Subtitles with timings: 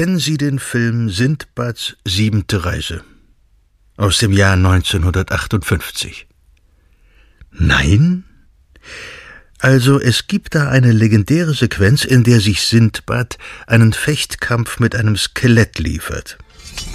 [0.00, 3.04] kennen Sie den Film Sindbads siebente Reise
[3.98, 6.26] aus dem Jahr 1958?
[7.50, 8.24] Nein?
[9.58, 13.36] Also es gibt da eine legendäre Sequenz, in der sich Sindbad
[13.66, 16.38] einen Fechtkampf mit einem Skelett liefert.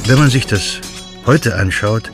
[0.08, 0.80] Wenn man sich das
[1.28, 2.12] heute anschaut,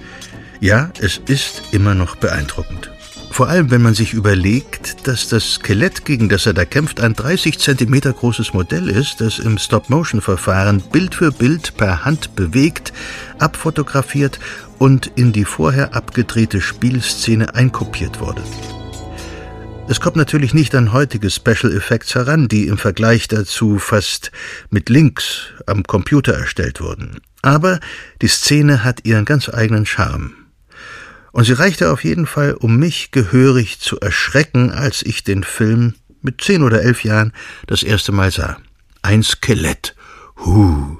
[0.60, 2.92] ja, es ist immer noch beeindruckend.
[3.32, 7.14] Vor allem, wenn man sich überlegt, dass das Skelett, gegen das er da kämpft, ein
[7.14, 12.92] 30 Zentimeter großes Modell ist, das im Stop-Motion-Verfahren Bild für Bild per Hand bewegt,
[13.40, 14.38] abfotografiert
[14.80, 18.44] und in die vorher abgedrehte Spielszene einkopiert wurde.
[19.88, 24.32] Es kommt natürlich nicht an heutige Special Effects heran, die im Vergleich dazu fast
[24.70, 27.22] mit Links am Computer erstellt wurden.
[27.42, 27.80] Aber
[28.22, 30.41] die Szene hat ihren ganz eigenen Charme.
[31.32, 35.94] Und sie reichte auf jeden Fall, um mich gehörig zu erschrecken, als ich den Film
[36.22, 37.34] mit zehn oder elf Jahren
[37.68, 38.58] das erste Mal sah.
[39.02, 39.96] Ein Skelett.
[40.38, 40.98] Huh.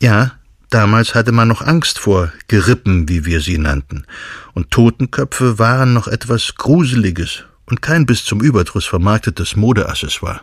[0.00, 0.32] Ja,
[0.70, 4.06] damals hatte man noch Angst vor Gerippen, wie wir sie nannten,
[4.54, 10.40] und Totenköpfe waren noch etwas Gruseliges und kein bis zum Überdruss vermarktetes Modeaccessoire.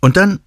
[0.00, 0.40] Und dann,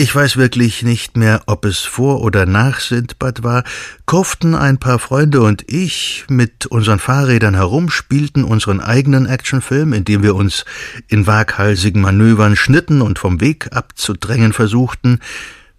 [0.00, 3.64] ich weiß wirklich nicht mehr, ob es vor oder nach Sindbad war,
[4.06, 10.06] kurften ein paar Freunde und ich mit unseren Fahrrädern herum, spielten unseren eigenen Actionfilm, in
[10.06, 10.64] dem wir uns
[11.08, 15.20] in waghalsigen Manövern schnitten und vom Weg abzudrängen versuchten,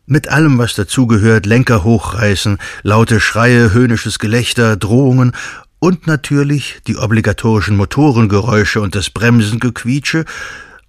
[0.05, 5.31] mit allem, was dazugehört, Lenker hochreißen, laute Schreie, höhnisches Gelächter, Drohungen
[5.79, 10.25] und natürlich die obligatorischen Motorengeräusche und das Bremsengequietsche,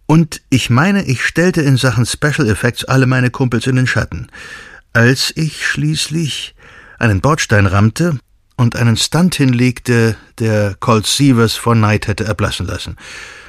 [0.06, 4.28] und ich meine, ich stellte in Sachen Special Effects alle meine Kumpels in den Schatten,
[4.92, 6.54] als ich schließlich
[6.98, 8.18] einen Bordstein rammte
[8.56, 12.96] und einen Stunt hinlegte, der Colt Sievers von Knight hätte erblassen lassen.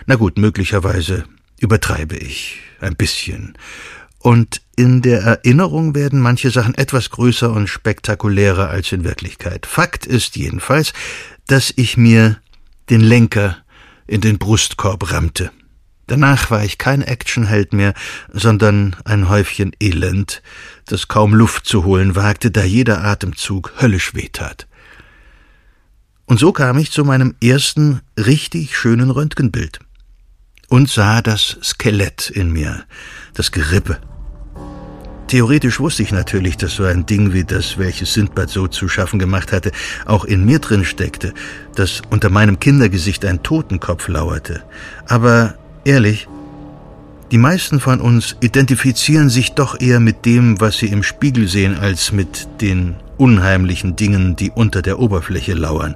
[0.06, 1.26] Na gut, möglicherweise
[1.60, 3.58] übertreibe ich ein bisschen.
[4.20, 9.66] Und in der Erinnerung werden manche Sachen etwas größer und spektakulärer als in Wirklichkeit.
[9.66, 10.94] Fakt ist jedenfalls,
[11.48, 12.38] dass ich mir
[12.90, 13.58] den Lenker
[14.08, 15.52] in den Brustkorb rammte.
[16.08, 17.94] Danach war ich kein Actionheld mehr,
[18.32, 20.42] sondern ein Häufchen Elend,
[20.86, 24.68] das kaum Luft zu holen wagte, da jeder Atemzug höllisch wehtat.
[26.26, 29.80] Und so kam ich zu meinem ersten richtig schönen Röntgenbild
[30.68, 32.86] und sah das Skelett in mir,
[33.34, 34.00] das Gerippe,
[35.28, 39.18] Theoretisch wusste ich natürlich, dass so ein Ding wie das, welches Sindbad so zu schaffen
[39.18, 39.72] gemacht hatte,
[40.06, 41.34] auch in mir drin steckte,
[41.74, 44.64] dass unter meinem Kindergesicht ein Totenkopf lauerte.
[45.08, 45.56] Aber
[45.86, 46.28] ehrlich,
[47.32, 51.78] die meisten von uns identifizieren sich doch eher mit dem, was sie im Spiegel sehen,
[51.80, 55.96] als mit den unheimlichen Dingen, die unter der Oberfläche lauern.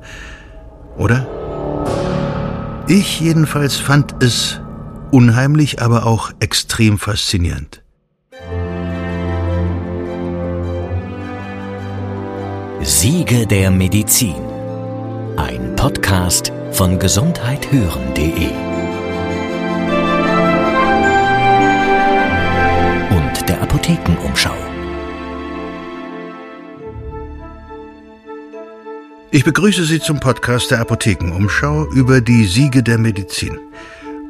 [0.97, 1.28] Oder?
[2.88, 4.62] Ich jedenfalls fand es
[5.12, 7.84] unheimlich, aber auch extrem faszinierend.
[12.81, 14.36] Siege der Medizin.
[15.36, 18.77] Ein Podcast von gesundheithören.de
[23.78, 24.56] Apothekenumschau.
[29.30, 33.60] Ich begrüße Sie zum Podcast der Apothekenumschau über die Siege der Medizin.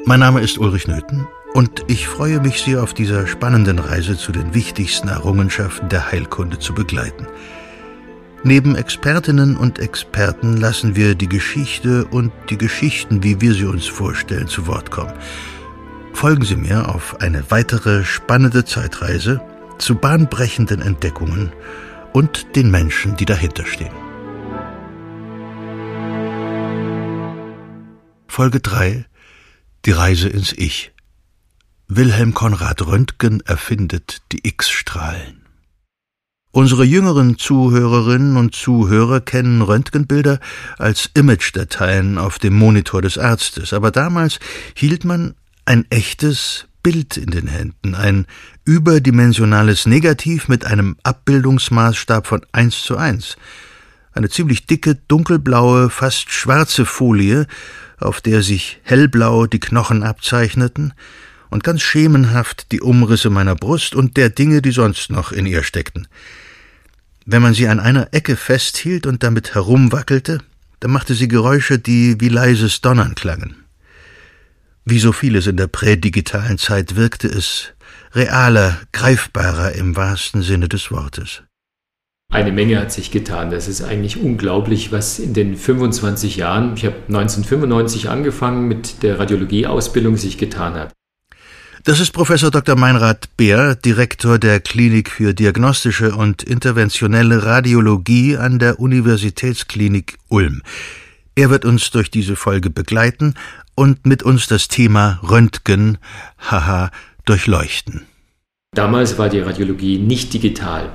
[0.04, 4.34] Mein Name ist Ulrich Nöthen und ich freue mich, Sie auf dieser spannenden Reise zu
[4.34, 7.26] den wichtigsten Errungenschaften der Heilkunde zu begleiten–
[8.44, 13.88] Neben Expertinnen und Experten lassen wir die Geschichte und die Geschichten, wie wir sie uns
[13.88, 15.12] vorstellen, zu Wort kommen.
[16.18, 19.40] Folgen Sie mir auf eine weitere spannende Zeitreise
[19.78, 21.52] zu bahnbrechenden Entdeckungen
[22.12, 23.94] und den Menschen, die dahinter stehen.
[28.28, 29.06] Folge 3
[29.86, 30.92] Die Reise ins Ich
[31.88, 35.46] Wilhelm Konrad Röntgen erfindet die X-Strahlen.
[36.50, 40.40] Unsere jüngeren Zuhörerinnen und Zuhörer kennen Röntgenbilder
[40.80, 44.40] als Image-Dateien auf dem Monitor des Arztes, aber damals
[44.74, 45.36] hielt man
[45.68, 48.26] ein echtes Bild in den Händen, ein
[48.64, 53.36] überdimensionales Negativ mit einem Abbildungsmaßstab von eins zu eins.
[54.14, 57.48] Eine ziemlich dicke, dunkelblaue, fast schwarze Folie,
[58.00, 60.94] auf der sich hellblau die Knochen abzeichneten,
[61.50, 65.64] und ganz schemenhaft die Umrisse meiner Brust und der Dinge, die sonst noch in ihr
[65.64, 66.08] steckten.
[67.26, 70.40] Wenn man sie an einer Ecke festhielt und damit herumwackelte,
[70.80, 73.67] dann machte sie Geräusche, die wie leises Donnern klangen.
[74.90, 77.74] Wie so vieles in der prädigitalen Zeit wirkte es
[78.14, 81.44] realer, greifbarer im wahrsten Sinne des Wortes.
[82.32, 83.52] Eine Menge hat sich getan.
[83.52, 89.20] Das ist eigentlich unglaublich, was in den 25 Jahren, ich habe 1995 angefangen mit der
[89.20, 90.94] Radiologieausbildung, sich getan hat.
[91.84, 92.78] Das ist Professor Dr.
[92.78, 100.62] Meinrad Beer, Direktor der Klinik für diagnostische und interventionelle Radiologie an der Universitätsklinik Ulm.
[101.38, 103.36] Er wird uns durch diese Folge begleiten
[103.76, 106.00] und mit uns das Thema Röntgen,
[106.40, 106.90] haha,
[107.26, 108.08] durchleuchten.
[108.76, 110.90] Damals war die Radiologie nicht digital.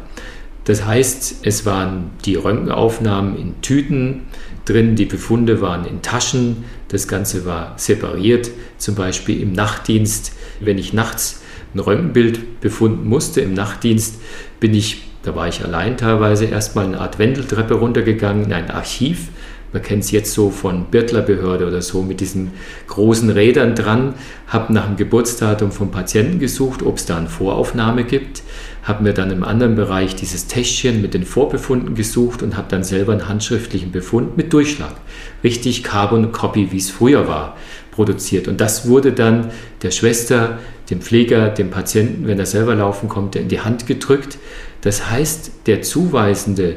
[0.64, 4.22] Das heißt, es waren die Röntgenaufnahmen in Tüten
[4.64, 10.78] drin, die Befunde waren in Taschen, das Ganze war separiert, zum Beispiel im Nachtdienst wenn
[10.78, 11.42] ich nachts
[11.74, 14.20] ein Röntgenbild befunden musste im Nachtdienst,
[14.60, 19.28] bin ich, da war ich allein teilweise, erstmal eine Art Wendeltreppe runtergegangen in ein Archiv.
[19.72, 22.50] Man kennt es jetzt so von Birtlerbehörde oder so mit diesen
[22.88, 24.14] großen Rädern dran,
[24.46, 28.42] habe nach dem Geburtsdatum vom Patienten gesucht, ob es da eine Voraufnahme gibt,
[28.82, 32.84] habe mir dann im anderen Bereich dieses Täschchen mit den Vorbefunden gesucht und habe dann
[32.84, 34.94] selber einen handschriftlichen Befund mit Durchschlag.
[35.42, 37.56] Richtig Carbon Copy, wie es früher war
[37.92, 38.48] produziert.
[38.48, 39.50] Und das wurde dann
[39.82, 40.58] der Schwester,
[40.90, 44.38] dem Pfleger, dem Patienten, wenn er selber laufen konnte, in die Hand gedrückt.
[44.80, 46.76] Das heißt, der zuweisende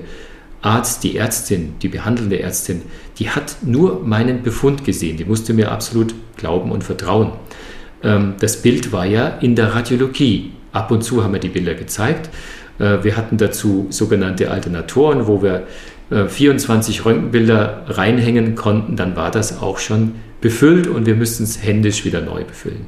[0.65, 2.81] Arzt, die Ärztin, die behandelnde Ärztin,
[3.19, 5.17] die hat nur meinen Befund gesehen.
[5.17, 7.33] Die musste mir absolut glauben und vertrauen.
[8.03, 10.51] Ähm, das Bild war ja in der Radiologie.
[10.71, 12.29] Ab und zu haben wir die Bilder gezeigt.
[12.79, 15.67] Äh, wir hatten dazu sogenannte Alternatoren, wo wir
[16.27, 18.95] 24 äh, Röntgenbilder reinhängen konnten.
[18.95, 22.85] Dann war das auch schon befüllt und wir müssten es händisch wieder neu befüllen.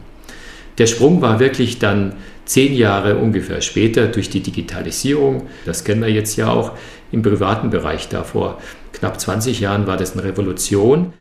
[0.78, 2.14] Der Sprung war wirklich dann
[2.48, 5.48] zehn Jahre ungefähr später durch die Digitalisierung.
[5.66, 6.78] Das kennen wir jetzt ja auch
[7.12, 8.10] im privaten Bereich.
[8.10, 8.60] Da vor
[8.94, 11.14] knapp 20 Jahren war das eine Revolution.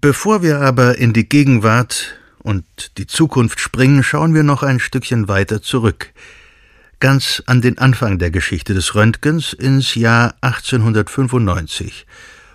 [0.00, 2.64] Bevor wir aber in die Gegenwart und
[2.98, 6.12] die Zukunft springen, schauen wir noch ein Stückchen weiter zurück.
[7.00, 12.06] Ganz an den Anfang der Geschichte des Röntgens ins Jahr 1895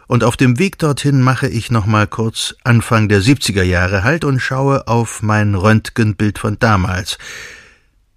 [0.07, 4.25] und auf dem Weg dorthin mache ich noch mal kurz Anfang der 70er Jahre Halt
[4.25, 7.17] und schaue auf mein Röntgenbild von damals.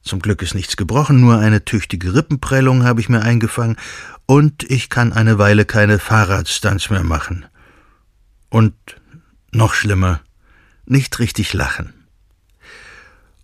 [0.07, 3.77] Zum Glück ist nichts gebrochen, nur eine tüchtige Rippenprellung habe ich mir eingefangen
[4.25, 7.45] und ich kann eine Weile keine Fahrradstunts mehr machen.
[8.49, 8.75] Und
[9.51, 10.21] noch schlimmer,
[10.85, 11.93] nicht richtig lachen.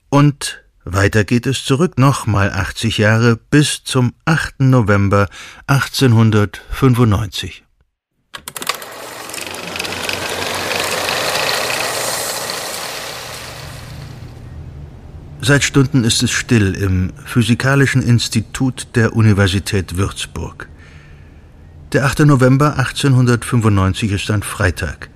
[0.09, 4.61] Und weiter geht es zurück, nochmal 80 Jahre bis zum 8.
[4.61, 5.29] November
[5.67, 7.65] 1895.
[15.45, 20.69] Seit Stunden ist es still im Physikalischen Institut der Universität Würzburg.
[21.93, 22.21] Der 8.
[22.21, 25.11] November 1895 ist ein Freitag.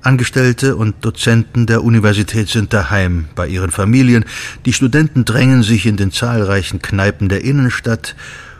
[0.00, 4.24] Angestellte und Dozenten der Universität sind daheim bei ihren Familien,
[4.64, 8.16] die Studenten drängen sich in den zahlreichen Kneipen der Innenstadt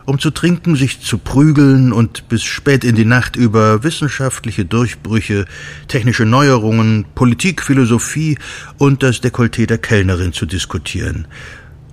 [0.06, 5.46] um zu trinken, sich zu prügeln und bis spät in die Nacht über wissenschaftliche Durchbrüche,
[5.88, 8.38] technische Neuerungen, Politik, Philosophie
[8.78, 11.26] und das Dekolleté der Kellnerin zu diskutieren.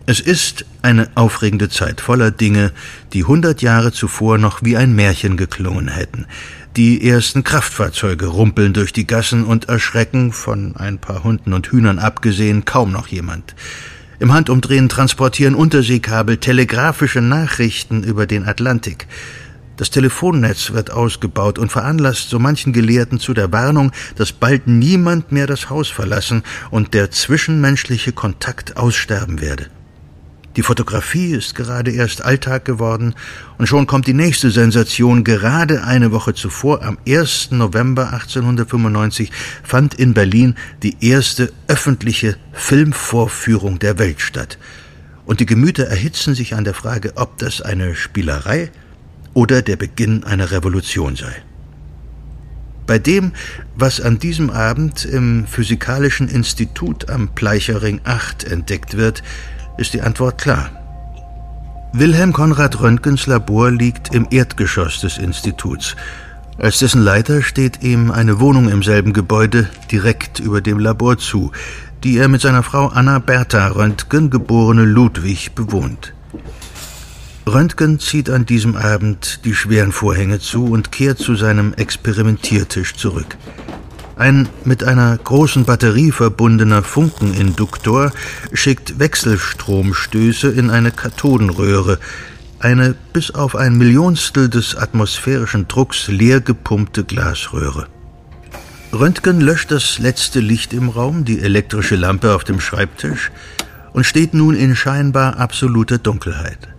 [0.10, 2.72] Es ist eine aufregende Zeit voller Dinge,
[3.12, 6.28] die hundert Jahre zuvor noch wie ein Märchen geklungen hätten.
[6.78, 12.00] Die ersten Kraftfahrzeuge rumpeln durch die Gassen und erschrecken, von ein paar Hunden und Hühnern
[12.00, 13.54] abgesehen, kaum noch jemand.
[14.20, 19.08] Im Handumdrehen transportieren Unterseekabel telegrafische Nachrichten über den Atlantik.
[19.76, 25.32] Das Telefonnetz wird ausgebaut und veranlasst so manchen Gelehrten zu der Warnung, dass bald niemand
[25.32, 26.42] mehr das Haus verlassen
[26.72, 29.68] und der zwischenmenschliche Kontakt aussterben werde.
[30.58, 33.14] Die Fotografie ist gerade erst Alltag geworden
[33.60, 35.24] und schon kommt die nächste Sensation.
[35.24, 37.52] Gerade eine Woche zuvor, am 1.
[37.52, 44.58] November 1895, fand in Berlin die erste öffentliche Filmvorführung der Welt statt.
[45.28, 48.72] Und die Gemüter erhitzen sich an der Frage, ob das eine Spielerei
[49.36, 51.36] oder der Beginn einer Revolution sei.
[52.88, 53.34] Bei dem,
[53.76, 59.22] was an diesem Abend im Physikalischen Institut am Pleichering 8 entdeckt wird,
[59.78, 60.70] ist die Antwort klar.
[61.94, 65.96] Wilhelm Konrad Röntgens Labor liegt im Erdgeschoss des Instituts.
[66.58, 71.52] Als dessen Leiter steht ihm eine Wohnung im selben Gebäude direkt über dem Labor zu,
[72.04, 76.14] die er mit seiner Frau Anna Bertha Röntgen, geborene Ludwig, bewohnt.
[77.48, 83.38] Röntgen zieht an diesem Abend die schweren Vorhänge zu und kehrt zu seinem Experimentiertisch zurück.
[84.18, 88.12] Ein mit einer großen Batterie verbundener Funkeninduktor
[88.52, 92.00] schickt Wechselstromstöße in eine Kathodenröhre,
[92.60, 97.88] eine bis auf ein Millionstel des atmosphärischen Drucks leer gepumpte Glasröhre.
[98.92, 103.32] Röntgen löscht das letzte Licht im Raum, die elektrische Lampe auf dem Schreibtisch,
[103.94, 106.70] und steht nun in scheinbar absoluter Dunkelheit.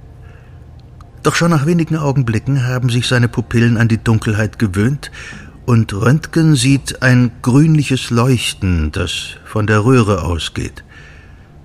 [1.22, 5.12] Doch schon nach wenigen Augenblicken haben sich seine Pupillen an die Dunkelheit gewöhnt
[5.68, 10.82] und Röntgen sieht ein grünliches Leuchten, das von der Röhre ausgeht.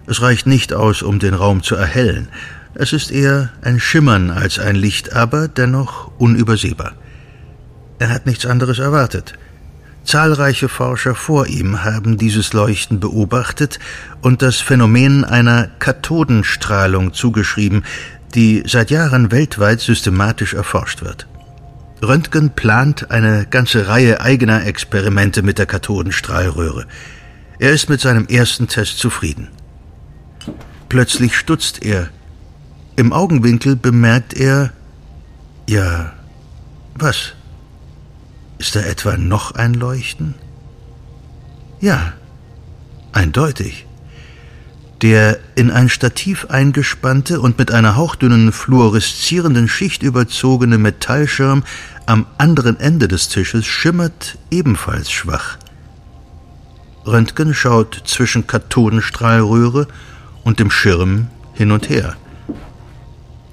[0.07, 2.27] Es reicht nicht aus, um den Raum zu erhellen.
[2.73, 6.95] Es ist eher ein Schimmern als ein Licht, aber dennoch unübersehbar.
[7.97, 9.35] Er hat nichts anderes erwartet.
[10.03, 13.79] Zahlreiche Forscher vor ihm haben dieses Leuchten beobachtet
[14.21, 17.85] und das Phänomen einer Kathodenstrahlung zugeschrieben,
[18.35, 21.25] die seit Jahren weltweit systematisch erforscht wird.
[22.03, 26.85] Röntgen plant eine ganze Reihe eigener Experimente mit der Kathodenstrahlröhre.
[27.59, 29.47] Er ist mit seinem ersten Test zufrieden.
[30.89, 32.09] Plötzlich stutzt er.
[32.95, 34.71] Im Augenwinkel bemerkt er,
[35.67, 36.13] ja,
[36.95, 37.33] was?
[38.59, 40.35] Ist da etwa noch ein Leuchten?
[41.79, 42.13] Ja,
[43.11, 43.87] eindeutig.
[45.03, 51.65] Der in ein Stativ eingespannte und mit einer hauchdünnen fluoreszierenden Schicht überzogene Metallschirm
[52.05, 55.57] am anderen Ende des Tisches schimmert ebenfalls schwach.
[57.05, 59.89] Röntgen schaut zwischen Kathodenstrahlröhre
[60.45, 62.15] und dem Schirm hin und her.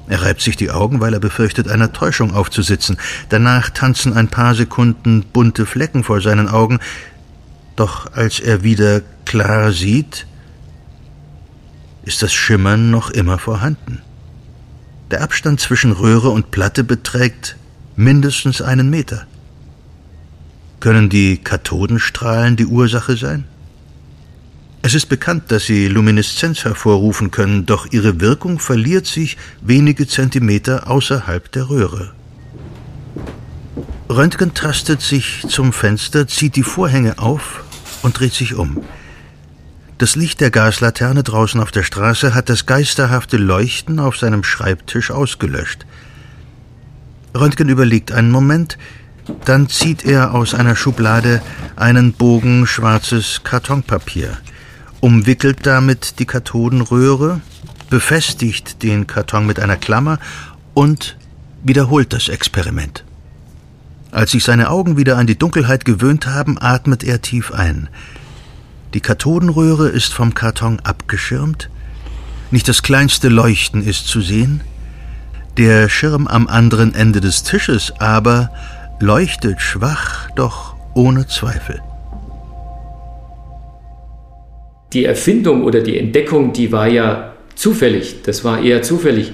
[0.06, 2.96] Er reibt sich die Augen, weil er befürchtet, einer Täuschung aufzusitzen.
[3.28, 6.78] Danach tanzen ein paar Sekunden bunte Flecken vor seinen Augen.
[7.74, 10.26] Doch als er wieder klar sieht,
[12.04, 14.02] ist das Schimmern noch immer vorhanden.
[15.10, 17.56] Der Abstand zwischen Röhre und Platte beträgt
[17.96, 19.26] mindestens einen Meter.
[20.78, 23.44] Können die Kathodenstrahlen die Ursache sein?
[24.82, 30.88] Es ist bekannt, dass sie Lumineszenz hervorrufen können, doch ihre Wirkung verliert sich wenige Zentimeter
[30.88, 32.12] außerhalb der Röhre.
[34.08, 37.62] Röntgen tastet sich zum Fenster, zieht die Vorhänge auf
[38.02, 38.82] und dreht sich um.
[40.00, 45.10] Das Licht der Gaslaterne draußen auf der Straße hat das geisterhafte Leuchten auf seinem Schreibtisch
[45.10, 45.84] ausgelöscht.
[47.36, 48.78] Röntgen überlegt einen Moment,
[49.44, 51.42] dann zieht er aus einer Schublade
[51.76, 54.38] einen Bogen schwarzes Kartonpapier
[55.00, 57.42] umwickelt damit die Kathodenröhre,
[57.88, 60.18] befestigt den Karton mit einer Klammer
[60.72, 61.18] und
[61.62, 63.04] wiederholt das Experiment.
[64.12, 67.90] Als sich seine Augen wieder an die Dunkelheit gewöhnt haben, atmet er tief ein.
[68.94, 71.70] Die Kathodenröhre ist vom Karton abgeschirmt,
[72.50, 74.62] nicht das kleinste Leuchten ist zu sehen,
[75.56, 78.50] der Schirm am anderen Ende des Tisches aber
[79.00, 81.80] leuchtet schwach, doch ohne Zweifel
[84.92, 88.22] die Erfindung oder die Entdeckung, die war ja zufällig.
[88.24, 89.32] Das war eher zufällig.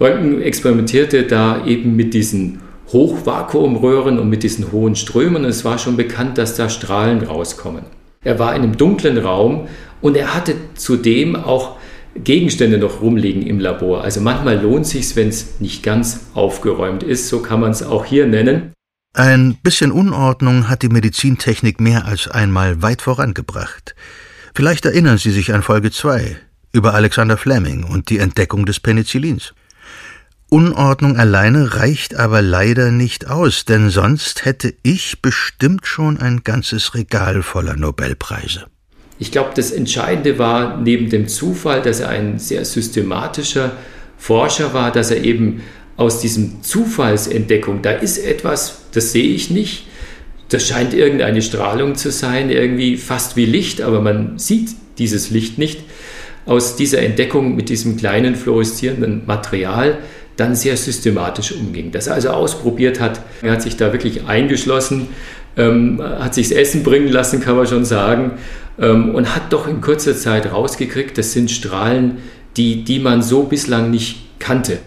[0.00, 2.60] Röntgen experimentierte da eben mit diesen
[2.92, 5.44] Hochvakuumröhren und mit dissen hohen Strömen.
[5.44, 7.84] Und es war schon bekannt, dass da Strahlen rauskommen.
[8.26, 9.68] Er war in einem dunklen Raum
[10.00, 11.76] und er hatte zudem auch
[12.16, 14.02] Gegenstände noch rumliegen im Labor.
[14.02, 17.28] Also manchmal lohnt sich wenn es nicht ganz aufgeräumt ist.
[17.28, 18.72] So kann man es auch hier nennen.
[19.14, 23.94] Ein bisschen Unordnung hat die Medizintechnik mehr als einmal weit vorangebracht.
[24.56, 26.36] Vielleicht erinnern Sie sich an Folge 2
[26.72, 29.54] über Alexander Fleming und die Entdeckung des Penicillins.
[30.48, 36.94] Unordnung alleine reicht aber leider nicht aus, denn sonst hätte ich bestimmt schon ein ganzes
[36.94, 38.66] Regal voller Nobelpreise.
[39.18, 43.72] Ich glaube, das Entscheidende war neben dem Zufall, dass er ein sehr systematischer
[44.18, 45.62] Forscher war, dass er eben
[45.96, 49.86] aus diesem Zufallsentdeckung, da ist etwas, das sehe ich nicht,
[50.48, 55.58] das scheint irgendeine Strahlung zu sein, irgendwie fast wie Licht, aber man sieht dieses Licht
[55.58, 55.80] nicht.
[56.44, 59.98] Aus dieser Entdeckung mit diesem kleinen fluoreszierenden Material
[60.36, 61.90] dann sehr systematisch umging.
[61.90, 65.08] Das also ausprobiert hat, er hat sich da wirklich eingeschlossen,
[65.56, 68.32] ähm, hat sich das Essen bringen lassen, kann man schon sagen,
[68.78, 72.18] ähm, und hat doch in kurzer Zeit rausgekriegt, das sind Strahlen,
[72.56, 74.78] die, die man so bislang nicht kannte.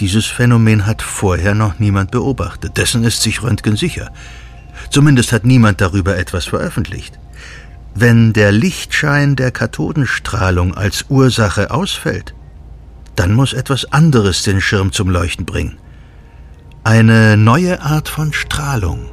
[0.00, 4.10] Dieses Phänomen hat vorher noch niemand beobachtet, dessen ist sich Röntgen sicher.
[4.90, 7.18] Zumindest hat niemand darüber etwas veröffentlicht.
[7.94, 12.34] Wenn der Lichtschein der Kathodenstrahlung als Ursache ausfällt,
[13.16, 15.78] dann muss etwas anderes den Schirm zum Leuchten bringen.
[16.84, 19.06] Eine neue Art von Strahlung.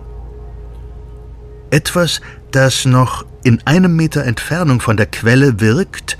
[1.71, 6.17] Etwas, das noch in einem Meter Entfernung von der Quelle wirkt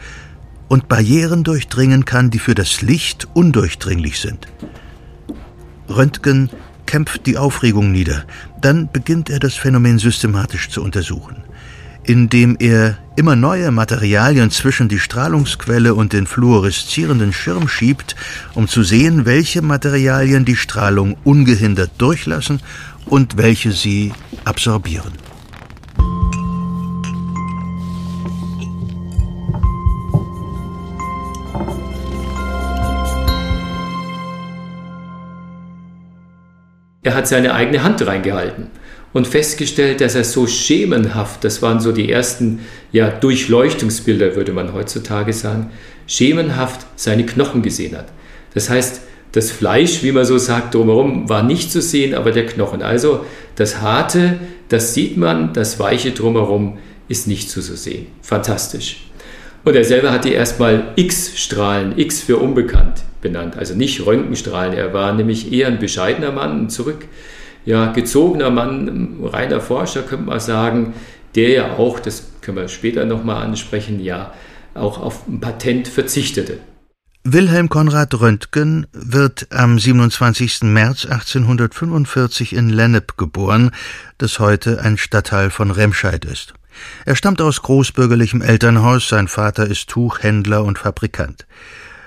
[0.68, 4.48] und Barrieren durchdringen kann, die für das Licht undurchdringlich sind.
[5.88, 6.50] Röntgen
[6.86, 8.26] kämpft die Aufregung nieder.
[8.62, 11.44] Dann beginnt er das Phänomen systematisch zu untersuchen,
[12.06, 18.16] indem er immer neue Materialien zwischen die Strahlungsquelle und den fluoreszierenden Schirm schiebt,
[18.54, 22.62] um zu sehen, welche Materialien die Strahlung ungehindert durchlassen
[23.06, 24.12] und welche sie
[24.46, 25.14] absorbieren.
[37.06, 38.72] Er hat seine eigene Hand reingehalten
[39.14, 42.60] und festgestellt, dass er so schemenhaft, das waren so die ersten
[42.92, 45.70] ja, Durchleuchtungsbilder, würde man heutzutage sagen,
[46.08, 48.08] schemenhaft seine Knochen gesehen hat.
[48.54, 49.02] Das heißt,
[49.32, 52.82] das Fleisch, wie man so sagt, drumherum war nicht zu sehen, aber der Knochen.
[52.82, 54.40] Also das Harte,
[54.70, 56.78] das sieht man, das Weiche drumherum
[57.08, 58.08] ist nicht zu so sehen.
[58.22, 59.06] Fantastisch.
[59.64, 64.74] Und er selber hat die erstmal X-Strahlen, X für unbekannt benannt, also nicht Röntgenstrahlen.
[64.74, 67.06] Er war nämlich eher ein bescheidener Mann, ein zurück,
[67.66, 70.94] ja, gezogener Mann, reiner Forscher, könnte man sagen,
[71.36, 74.34] der ja auch, das können wir später nochmal ansprechen, ja,
[74.74, 76.60] auch auf ein Patent verzichtete.
[77.26, 80.64] Wilhelm Konrad Röntgen wird am 27.
[80.64, 83.72] März 1845 in Lennep geboren,
[84.18, 86.54] das heute ein Stadtteil von Remscheid ist.
[87.06, 91.46] Er stammt aus großbürgerlichem Elternhaus, sein Vater ist Tuchhändler und Fabrikant.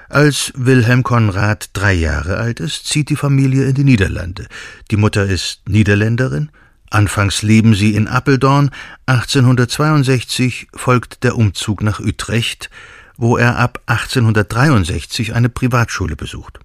[0.09, 4.47] Als Wilhelm Konrad drei Jahre alt ist, zieht die Familie in die Niederlande.
[4.91, 6.51] Die Mutter ist Niederländerin,
[6.91, 8.71] Anfangs leben sie in Appeldorn,
[9.07, 12.71] 1862 folgt der Umzug nach Utrecht,
[13.17, 16.61] wo er ab 1863 eine Privatschule besucht.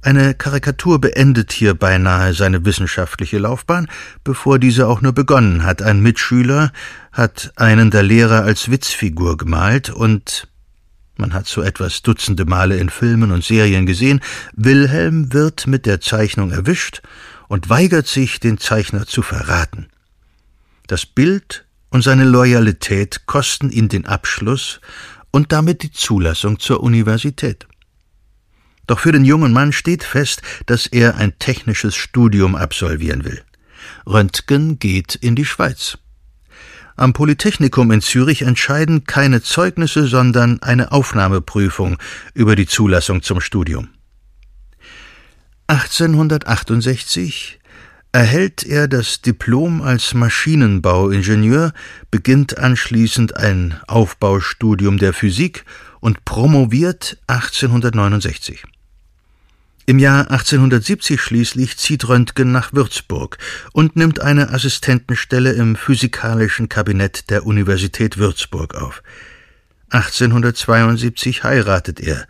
[0.00, 3.88] Eine Karikatur beendet hier beinahe seine wissenschaftliche Laufbahn,
[4.22, 5.82] bevor diese auch nur begonnen hat.
[5.82, 6.72] Ein Mitschüler
[7.12, 10.48] hat einen der Lehrer als Witzfigur gemalt und
[11.18, 14.20] man hat so etwas dutzende Male in Filmen und Serien gesehen,
[14.54, 17.02] Wilhelm wird mit der Zeichnung erwischt
[17.48, 19.88] und weigert sich, den Zeichner zu verraten.
[20.86, 24.80] Das Bild und seine Loyalität kosten ihn den Abschluss
[25.30, 27.66] und damit die Zulassung zur Universität.
[28.86, 33.42] Doch für den jungen Mann steht fest, dass er ein technisches Studium absolvieren will.
[34.06, 35.98] Röntgen geht in die Schweiz.
[36.98, 41.96] Am Polytechnikum in Zürich entscheiden keine Zeugnisse, sondern eine Aufnahmeprüfung
[42.34, 43.90] über die Zulassung zum Studium.
[45.68, 47.60] 1868
[48.10, 51.72] erhält er das Diplom als Maschinenbauingenieur,
[52.10, 55.64] beginnt anschließend ein Aufbaustudium der Physik
[56.00, 58.64] und promoviert 1869.
[59.88, 63.38] Im Jahr 1870 schließlich zieht Röntgen nach Würzburg
[63.72, 69.02] und nimmt eine Assistentenstelle im physikalischen Kabinett der Universität Würzburg auf.
[69.88, 72.26] 1872 heiratet er,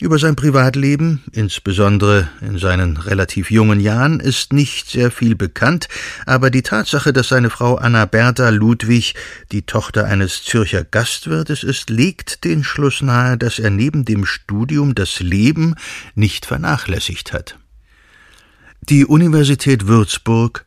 [0.00, 5.88] über sein Privatleben, insbesondere in seinen relativ jungen Jahren, ist nicht sehr viel bekannt,
[6.24, 9.14] aber die Tatsache, dass seine Frau Anna Bertha Ludwig
[9.50, 14.94] die Tochter eines Zürcher Gastwirtes ist, legt den Schluss nahe, dass er neben dem Studium
[14.94, 15.74] das Leben
[16.14, 17.58] nicht vernachlässigt hat.
[18.80, 20.64] Die Universität Würzburg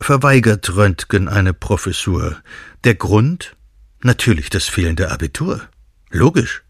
[0.00, 2.38] verweigert Röntgen eine Professur.
[2.84, 3.56] Der Grund?
[4.02, 5.60] Natürlich das fehlende Abitur.
[6.08, 6.62] Logisch.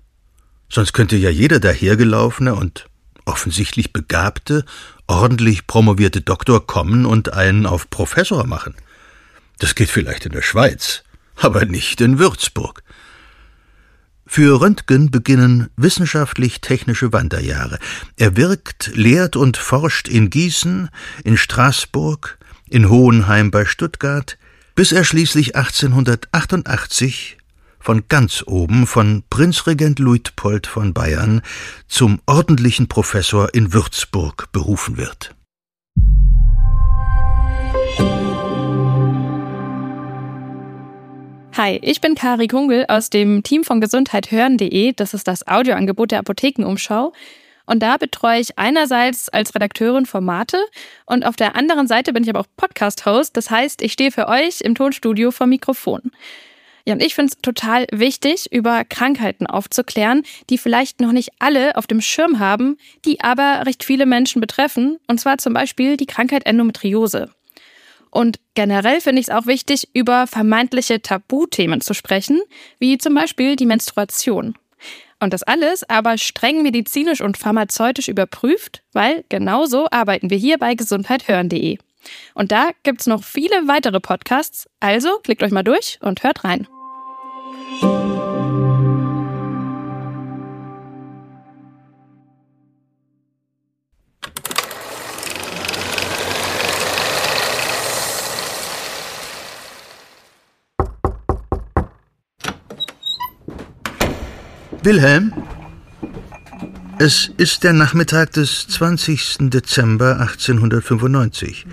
[0.73, 2.87] Sonst könnte ja jeder dahergelaufene und
[3.25, 4.65] offensichtlich begabte,
[5.07, 8.75] ordentlich promovierte Doktor kommen und einen auf Professor machen.
[9.59, 11.03] Das geht vielleicht in der Schweiz,
[11.37, 12.83] aber nicht in Würzburg.
[14.27, 17.81] Für Röntgen beginnen wissenschaftlich-technische Wanderjahre.
[18.17, 20.89] Er wirkt, lehrt und forscht in Gießen,
[21.25, 24.39] in Straßburg, in Hohenheim bei Stuttgart,
[24.77, 27.40] bis er schließlich 1888
[27.91, 31.43] von ganz oben, von Prinzregent Luitpold von Bayern,
[31.89, 35.35] zum ordentlichen Professor in Würzburg berufen wird.
[41.57, 44.93] Hi, ich bin Kari Kungel aus dem Team von gesundheithören.de.
[44.93, 47.13] Das ist das Audioangebot der Apothekenumschau.
[47.67, 50.59] Und da betreue ich einerseits als Redakteurin Formate
[51.07, 53.37] und auf der anderen Seite bin ich aber auch Podcast-Host.
[53.37, 56.13] Das heißt, ich stehe für euch im Tonstudio vor Mikrofon.
[56.85, 61.77] Ja, und ich finde es total wichtig, über Krankheiten aufzuklären, die vielleicht noch nicht alle
[61.77, 66.07] auf dem Schirm haben, die aber recht viele Menschen betreffen, und zwar zum Beispiel die
[66.07, 67.31] Krankheit Endometriose.
[68.11, 72.41] Und generell finde ich es auch wichtig, über vermeintliche Tabuthemen zu sprechen,
[72.79, 74.55] wie zum Beispiel die Menstruation.
[75.21, 80.75] Und das alles aber streng medizinisch und pharmazeutisch überprüft, weil genauso arbeiten wir hier bei
[80.75, 81.79] gesundheithören.de.
[82.35, 86.67] Und da gibt's noch viele weitere Podcasts, also klickt euch mal durch und hört rein.
[104.83, 105.35] Wilhelm,
[106.99, 109.51] es ist der Nachmittag des 20.
[109.51, 111.67] Dezember 1895.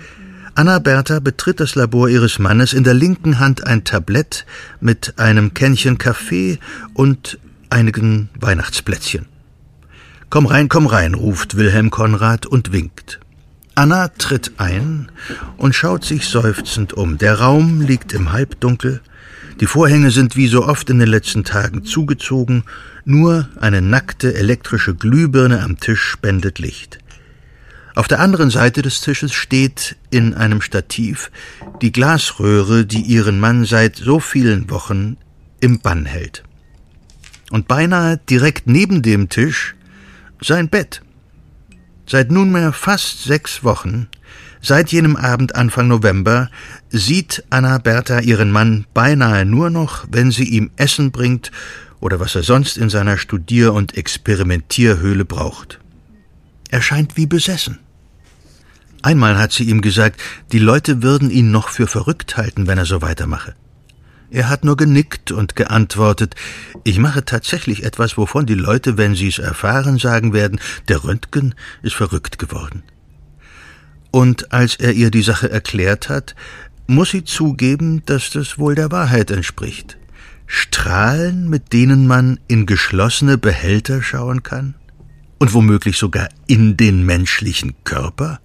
[0.58, 4.44] Anna Bertha betritt das Labor ihres Mannes, in der linken Hand ein Tablett
[4.80, 6.58] mit einem Kännchen Kaffee
[6.94, 7.38] und
[7.70, 9.26] einigen Weihnachtsplätzchen.
[10.30, 13.20] Komm rein, komm rein, ruft Wilhelm Konrad und winkt.
[13.76, 15.12] Anna tritt ein
[15.58, 17.18] und schaut sich seufzend um.
[17.18, 19.00] Der Raum liegt im Halbdunkel,
[19.60, 22.64] die Vorhänge sind wie so oft in den letzten Tagen zugezogen,
[23.04, 26.98] nur eine nackte elektrische Glühbirne am Tisch spendet Licht.
[27.98, 31.32] Auf der anderen Seite des Tisches steht in einem Stativ
[31.82, 35.16] die Glasröhre, die ihren Mann seit so vielen Wochen
[35.58, 36.44] im Bann hält.
[37.50, 39.74] Und beinahe direkt neben dem Tisch
[40.40, 41.02] sein Bett.
[42.06, 44.06] Seit nunmehr fast sechs Wochen,
[44.62, 46.50] seit jenem Abend Anfang November,
[46.90, 51.50] sieht Anna Bertha ihren Mann beinahe nur noch, wenn sie ihm Essen bringt
[51.98, 55.80] oder was er sonst in seiner Studier- und Experimentierhöhle braucht.
[56.70, 57.80] Er scheint wie besessen.
[59.02, 60.20] Einmal hat sie ihm gesagt,
[60.52, 63.54] die Leute würden ihn noch für verrückt halten, wenn er so weitermache.
[64.30, 66.34] Er hat nur genickt und geantwortet,
[66.84, 71.54] ich mache tatsächlich etwas, wovon die Leute, wenn sie es erfahren, sagen werden, der Röntgen
[71.82, 72.82] ist verrückt geworden.
[74.10, 76.34] Und als er ihr die Sache erklärt hat,
[76.86, 79.96] muss sie zugeben, dass das wohl der Wahrheit entspricht.
[80.46, 84.74] Strahlen, mit denen man in geschlossene Behälter schauen kann?
[85.38, 88.40] Und womöglich sogar in den menschlichen Körper?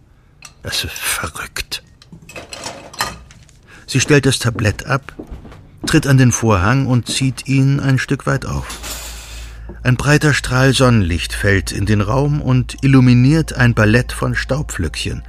[0.64, 1.84] Das ist verrückt.
[3.86, 5.14] Sie stellt das Tablett ab,
[5.86, 8.80] tritt an den Vorhang und zieht ihn ein Stück weit auf.
[9.84, 15.24] Ein breiter Strahl Sonnenlicht fällt in den Raum und illuminiert ein Ballett von Staubflöckchen.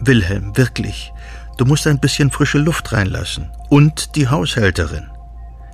[0.00, 1.12] Wilhelm, wirklich,
[1.56, 3.48] du musst ein bisschen frische Luft reinlassen.
[3.70, 5.06] Und die Haushälterin.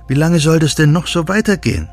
[0.07, 1.89] Wie lange soll das denn noch so weitergehen?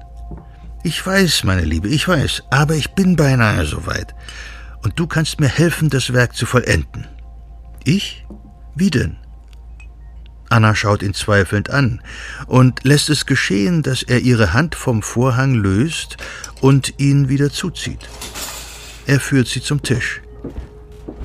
[0.82, 4.14] Ich weiß, meine Liebe, ich weiß, aber ich bin beinahe so weit
[4.82, 7.06] und du kannst mir helfen, das Werk zu vollenden.
[7.84, 8.26] Ich?
[8.74, 9.16] Wie denn?
[10.48, 12.02] Anna schaut ihn zweifelnd an
[12.46, 16.16] und lässt es geschehen, dass er ihre Hand vom Vorhang löst
[16.60, 18.08] und ihn wieder zuzieht.
[19.06, 20.20] Er führt sie zum Tisch.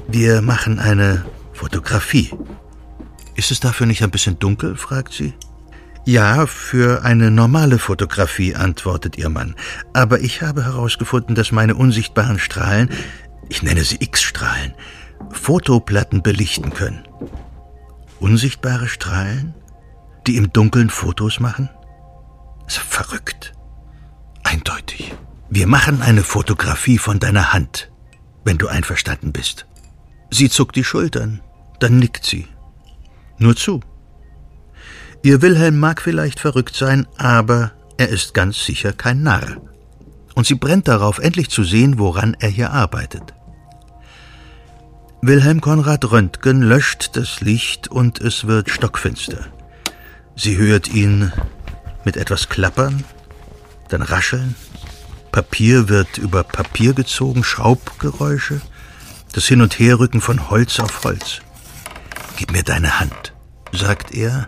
[0.08, 2.32] Wir machen eine Fotografie.
[3.36, 4.76] Ist es dafür nicht ein bisschen dunkel?
[4.76, 5.34] fragt sie.
[6.08, 9.56] Ja, für eine normale Fotografie, antwortet ihr Mann.
[9.92, 12.92] Aber ich habe herausgefunden, dass meine unsichtbaren Strahlen
[13.50, 14.74] ich nenne sie X-Strahlen,
[15.32, 17.08] Fotoplatten belichten können.
[18.20, 19.54] Unsichtbare Strahlen,
[20.28, 21.70] die im Dunkeln Fotos machen?
[22.68, 23.54] Verrückt.
[24.44, 25.14] Eindeutig.
[25.50, 27.92] Wir machen eine Fotografie von deiner Hand,
[28.44, 29.68] wenn du einverstanden bist.
[30.32, 31.42] Sie zuckt die Schultern,
[31.80, 32.48] dann nickt sie.
[33.38, 33.82] Nur zu.
[35.22, 39.58] Ihr Wilhelm mag vielleicht verrückt sein, aber er ist ganz sicher kein Narr
[40.36, 43.34] und sie brennt darauf, endlich zu sehen, woran er hier arbeitet.
[45.22, 49.48] Wilhelm Konrad Röntgen löscht das Licht und es wird stockfinster.
[50.36, 51.32] Sie hört ihn
[52.04, 53.04] mit etwas klappern,
[53.90, 54.56] dann rascheln,
[55.32, 58.62] Papier wird über Papier gezogen, Schraubgeräusche,
[59.34, 61.42] das Hin- und Herrücken von Holz auf Holz.
[62.38, 63.34] Gib mir deine Hand,
[63.72, 64.48] sagt er,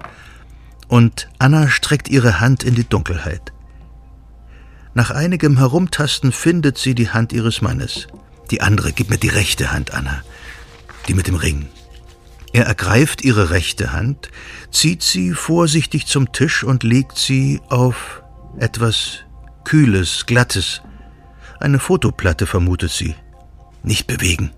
[0.87, 3.51] und Anna streckt ihre Hand in die Dunkelheit.
[4.97, 8.07] Nach einigem Herumtasten findet sie die Hand ihres Mannes.
[8.49, 10.23] Die andere, gib mir die rechte Hand, Anna.
[11.07, 11.67] Die mit dem Ring.
[12.51, 14.31] Er ergreift ihre rechte Hand,
[14.71, 18.23] zieht sie vorsichtig zum Tisch und legt sie auf
[18.57, 19.19] etwas
[19.65, 20.81] Kühles, Glattes.
[21.59, 23.13] Eine Fotoplatte, vermutet sie.
[23.83, 24.49] Nicht bewegen.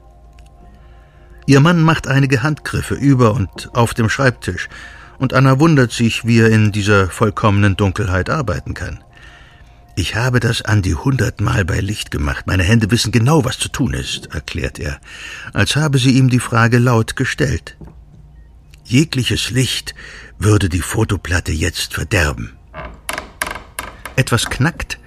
[1.47, 4.69] Ihr Mann macht einige Handgriffe über und auf dem Schreibtisch,
[5.17, 9.03] und Anna wundert sich, wie er in dieser vollkommenen Dunkelheit arbeiten kann.
[9.99, 12.47] Ich habe das an die hundertmal bei Licht gemacht.
[12.47, 15.01] Meine Hände wissen genau, was zu tun ist, erklärt er,
[15.51, 17.75] als habe sie ihm die Frage laut gestellt.
[18.85, 19.95] Jegliches Licht
[20.37, 22.53] würde die Fotoplatte jetzt verderben.
[24.15, 24.99] Etwas knackt,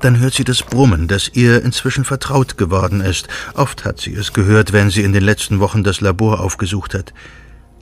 [0.00, 3.28] dann hört sie das Brummen, das ihr inzwischen vertraut geworden ist.
[3.52, 7.12] Oft hat sie es gehört, wenn sie in den letzten Wochen das Labor aufgesucht hat.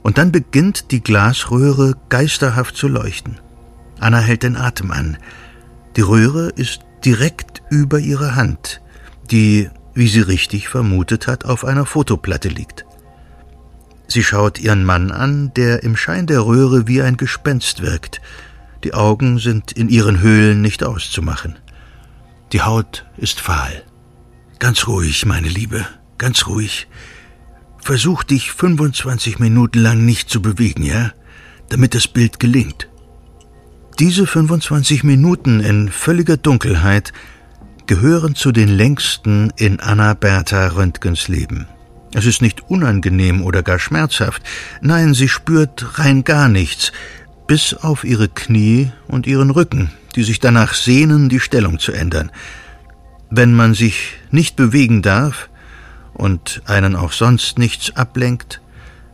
[0.03, 3.39] Und dann beginnt die Glasröhre geisterhaft zu leuchten.
[4.01, 5.17] Anna hält den Atem an.
[5.97, 8.81] Die Röhre ist direkt über ihrer Hand,
[9.31, 12.85] die, wie sie richtig vermutet hat, auf einer Fotoplatte liegt.
[14.07, 18.21] Sie schaut ihren Mann an, der im Schein der Röhre wie ein Gespenst wirkt.
[18.83, 21.57] Die Augen sind in ihren Höhlen nicht auszumachen.
[22.53, 23.83] Die Haut ist fahl.
[24.59, 25.83] Ganz ruhig, meine Liebe,
[26.19, 26.87] ganz ruhig.
[27.81, 31.11] Versuch dich 25 Minuten lang nicht zu bewegen, ja?
[31.69, 32.87] Damit das Bild gelingt.
[33.99, 37.13] Diese 25 Minuten in völliger Dunkelheit
[37.87, 41.67] gehören zu den längsten in Anna Bertha Röntgens Leben.
[42.13, 44.43] Es ist nicht unangenehm oder gar schmerzhaft.
[44.81, 46.91] Nein, sie spürt rein gar nichts,
[47.47, 52.31] bis auf ihre Knie und ihren Rücken, die sich danach sehnen, die Stellung zu ändern.
[53.31, 55.49] Wenn man sich nicht bewegen darf
[56.13, 58.61] und einen auch sonst nichts ablenkt,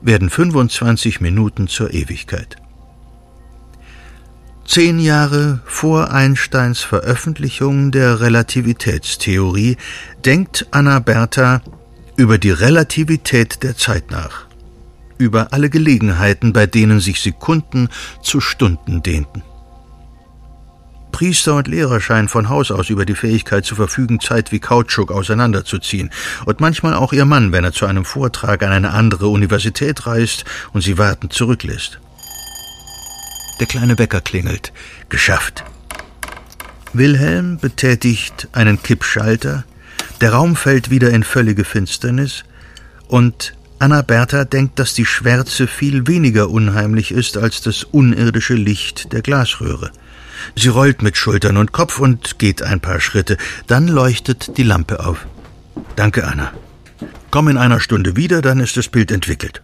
[0.02, 2.58] werden 25 Minuten zur Ewigkeit.
[4.65, 9.78] Zehn Jahre vor Einsteins Veröffentlichung der Relativitätstheorie
[10.26, 11.62] denkt Anna Bertha
[12.15, 14.45] über die Relativität der Zeit nach,
[15.17, 17.89] über alle Gelegenheiten, bei denen sich Sekunden
[18.21, 19.43] zu Stunden dehnten.
[21.12, 25.12] Priester und Lehrer scheinen von Haus aus über die Fähigkeit zu verfügen, Zeit wie Kautschuk
[25.12, 26.10] auseinanderzuziehen.
[26.45, 30.45] Und manchmal auch ihr Mann, wenn er zu einem Vortrag an eine andere Universität reist
[30.71, 31.99] und sie wartend zurücklässt.
[33.63, 34.73] Der kleine Wecker klingelt.
[35.08, 35.63] Geschafft.
[36.91, 39.63] Wilhelm betätigt einen Kippschalter,
[40.19, 42.43] der Raum fällt wieder in völlige Finsternis,
[43.08, 49.13] und Anna Bertha denkt, dass die Schwärze viel weniger unheimlich ist als das unirdische Licht
[49.13, 49.91] der Glasröhre.
[50.58, 53.38] Sie rollt mit Schultern und Kopf und geht ein paar Schritte.
[53.67, 55.26] Dann leuchtet die Lampe auf.
[55.95, 56.52] Danke, Anna.
[57.32, 59.62] Komm in einer Stunde wieder, dann ist das Bild entwickelt.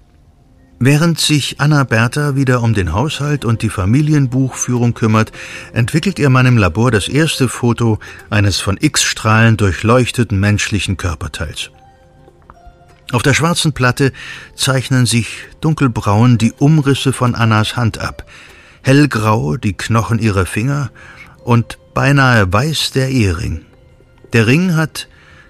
[0.81, 5.33] Während sich Anna Bertha wieder um den Haushalt und die Familienbuchführung kümmert,
[5.73, 11.71] entwickelt ihr Mann im Labor das erste Foto eines von X-Strahlen durchleuchteten menschlichen Körperteils.
[13.11, 14.13] Auf der schwarzen Platte
[14.55, 15.27] zeichnen sich
[15.59, 18.25] dunkelbraun die Umrisse von Annas Hand ab,
[18.81, 20.91] hellgrau die Knochen ihrer Finger
[21.43, 23.65] und beinahe weiß der Ehering.
[24.31, 25.08] Der Ring hat,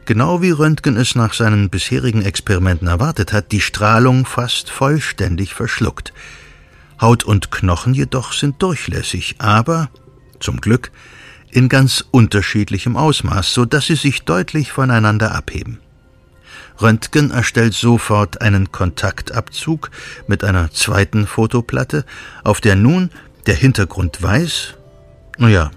[0.09, 6.13] genau wie Röntgen es nach seinen bisherigen Experimenten erwartet hat, die Strahlung fast vollständig verschluckt.
[6.99, 9.91] Haut und Knochen jedoch sind durchlässig, aber,
[10.39, 10.89] zum Glück,
[11.51, 15.77] in ganz unterschiedlichem Ausmaß, so dass sie sich deutlich voneinander abheben.
[16.81, 19.91] Röntgen erstellt sofort einen Kontaktabzug
[20.25, 22.03] mit einer zweiten Fotoplatte,
[22.43, 23.11] auf der nun
[23.45, 24.73] der Hintergrund weiß,
[25.37, 25.69] naja,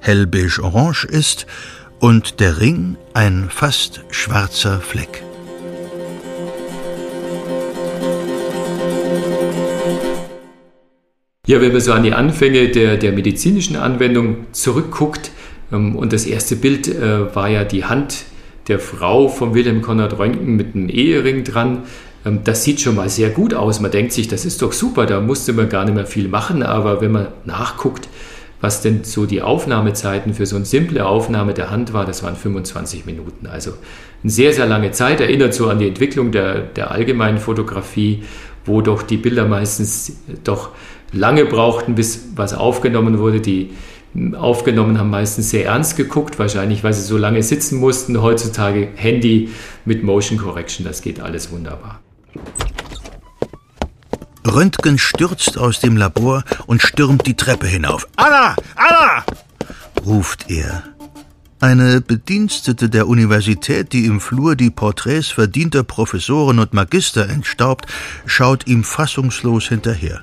[0.00, 1.46] hellbeige-orange ist
[2.00, 5.22] und der Ring ein fast schwarzer Fleck.
[11.46, 15.30] Ja, wenn man so an die Anfänge der, der medizinischen Anwendung zurückguckt,
[15.72, 18.24] ähm, und das erste Bild äh, war ja die Hand
[18.68, 21.84] der Frau von Wilhelm Konrad Röntgen mit einem Ehering dran.
[22.24, 23.80] Ähm, das sieht schon mal sehr gut aus.
[23.80, 26.62] Man denkt sich, das ist doch super, da musste man gar nicht mehr viel machen.
[26.62, 28.08] Aber wenn man nachguckt,
[28.60, 32.36] was denn so die Aufnahmezeiten für so eine simple Aufnahme der Hand war, das waren
[32.36, 33.46] 25 Minuten.
[33.46, 33.72] Also
[34.22, 35.20] eine sehr, sehr lange Zeit.
[35.20, 38.24] Erinnert so an die Entwicklung der, der allgemeinen Fotografie,
[38.64, 40.70] wo doch die Bilder meistens doch
[41.12, 43.40] lange brauchten, bis was aufgenommen wurde.
[43.40, 43.70] Die
[44.36, 48.20] aufgenommen haben meistens sehr ernst geguckt, wahrscheinlich weil sie so lange sitzen mussten.
[48.20, 49.50] Heutzutage Handy
[49.84, 52.00] mit Motion Correction, das geht alles wunderbar.
[54.48, 58.08] Röntgen stürzt aus dem Labor und stürmt die Treppe hinauf.
[58.16, 58.56] Anna!
[58.76, 59.24] Anna!
[60.04, 60.82] ruft er.
[61.60, 67.86] Eine Bedienstete der Universität, die im Flur die Porträts verdienter Professoren und Magister entstaubt,
[68.26, 70.22] schaut ihm fassungslos hinterher.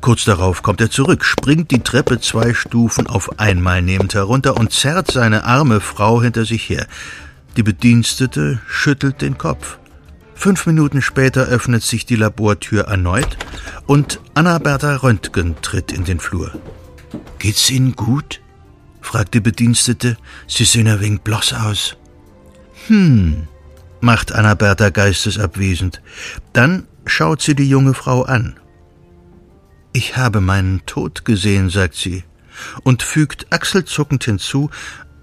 [0.00, 4.72] Kurz darauf kommt er zurück, springt die Treppe zwei Stufen auf einmal nehmend herunter und
[4.72, 6.86] zerrt seine arme Frau hinter sich her.
[7.56, 9.78] Die Bedienstete schüttelt den Kopf.
[10.38, 13.36] Fünf Minuten später öffnet sich die Labortür erneut
[13.88, 16.52] und Anna-Bertha Röntgen tritt in den Flur.
[17.40, 18.40] Geht's Ihnen gut?
[19.00, 20.16] fragt die Bedienstete.
[20.46, 21.96] Sie sehen ein wenig bloß aus.
[22.86, 23.48] Hm,
[24.00, 26.02] macht Anna-Bertha geistesabwesend.
[26.52, 28.60] Dann schaut sie die junge Frau an.
[29.92, 32.22] Ich habe meinen Tod gesehen, sagt sie,
[32.84, 34.70] und fügt achselzuckend hinzu,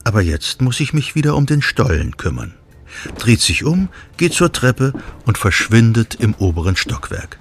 [0.04, 2.54] aber jetzt muss ich mich wieder um den Stollen kümmern
[3.18, 4.94] dreht sich um, geht zur Treppe
[5.26, 7.40] und verschwindet im oberen Stockwerk.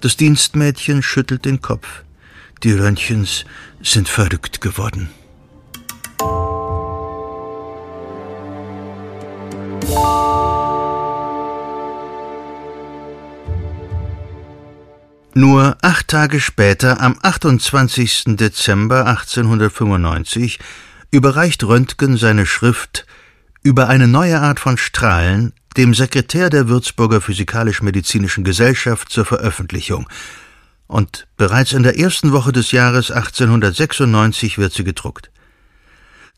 [0.00, 2.04] Das Dienstmädchen schüttelt den Kopf.
[2.62, 3.44] Die Röntgens
[3.82, 5.10] sind verrückt geworden.
[15.34, 18.36] Nur acht Tage später, am 28.
[18.36, 20.58] Dezember 1895,
[21.10, 23.06] überreicht Röntgen seine Schrift
[23.62, 30.08] über eine neue Art von Strahlen dem Sekretär der Würzburger Physikalisch-Medizinischen Gesellschaft zur Veröffentlichung.
[30.86, 35.30] Und bereits in der ersten Woche des Jahres 1896 wird sie gedruckt.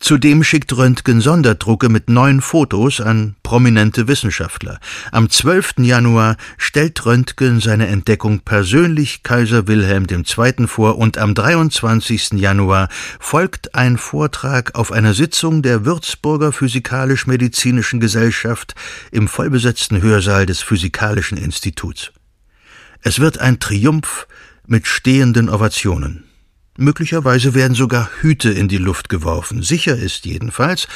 [0.02, 4.80] Zudem schickt Röntgen Sonderdrucke mit neun Fotos an prominente Wissenschaftler.
[5.12, 5.74] Am 12.
[5.78, 10.66] Januar stellt Röntgen seine Entdeckung persönlich Kaiser Wilhelm II.
[10.66, 12.32] vor und am 23.
[12.32, 12.88] Januar
[13.20, 18.74] folgt ein Vortrag auf einer Sitzung der Würzburger Physikalisch-Medizinischen Gesellschaft
[19.12, 22.10] im vollbesetzten Hörsaal des Physikalischen Instituts.
[23.02, 24.26] Es wird ein Triumph
[24.66, 26.24] mit stehenden Ovationen.
[26.78, 29.62] Möglicherweise werden sogar Hüte in die Luft geworfen.
[29.62, 30.88] Sicher ist jedenfalls,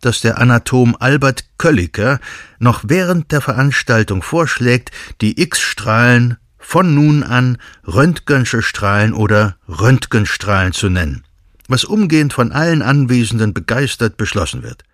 [0.00, 2.20] dass der Anatom Albert Kölliker
[2.58, 10.88] noch während der Veranstaltung vorschlägt, die X-Strahlen von nun an Röntgensche Strahlen oder Röntgenstrahlen zu
[10.88, 11.24] nennen,
[11.68, 14.84] was umgehend von allen Anwesenden begeistert beschlossen wird.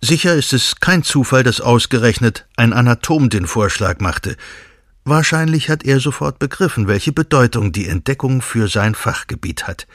[0.00, 4.36] Sicher ist es kein Zufall, dass ausgerechnet ein Anatom den Vorschlag machte.
[5.04, 9.86] Wahrscheinlich hat er sofort begriffen, welche Bedeutung die Entdeckung für sein Fachgebiet hat.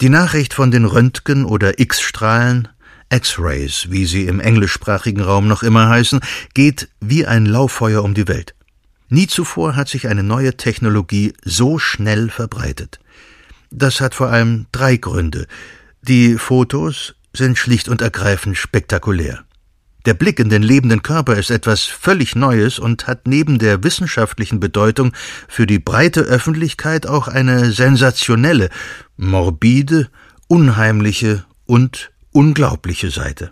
[0.00, 2.68] Die Nachricht von den Röntgen- oder X-Strahlen,
[3.10, 6.20] X-Rays, wie sie im englischsprachigen Raum noch immer heißen,
[6.54, 8.54] geht wie ein Lauffeuer um die Welt.
[9.08, 13.00] Nie zuvor hat sich eine neue Technologie so schnell verbreitet.
[13.70, 15.46] Das hat vor allem drei Gründe.
[16.02, 19.44] Die Fotos sind schlicht und ergreifend spektakulär.
[20.08, 24.58] Der Blick in den lebenden Körper ist etwas völlig Neues und hat neben der wissenschaftlichen
[24.58, 25.12] Bedeutung
[25.48, 28.70] für die breite Öffentlichkeit auch eine sensationelle,
[29.18, 30.08] morbide,
[30.46, 33.50] unheimliche und unglaubliche Seite.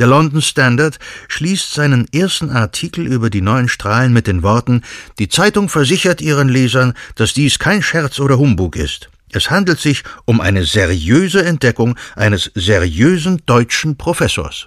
[0.00, 4.82] Der London Standard schließt seinen ersten Artikel über die neuen Strahlen mit den Worten
[5.20, 9.08] Die Zeitung versichert ihren Lesern, dass dies kein Scherz oder Humbug ist.
[9.30, 14.66] Es handelt sich um eine seriöse Entdeckung eines seriösen deutschen Professors.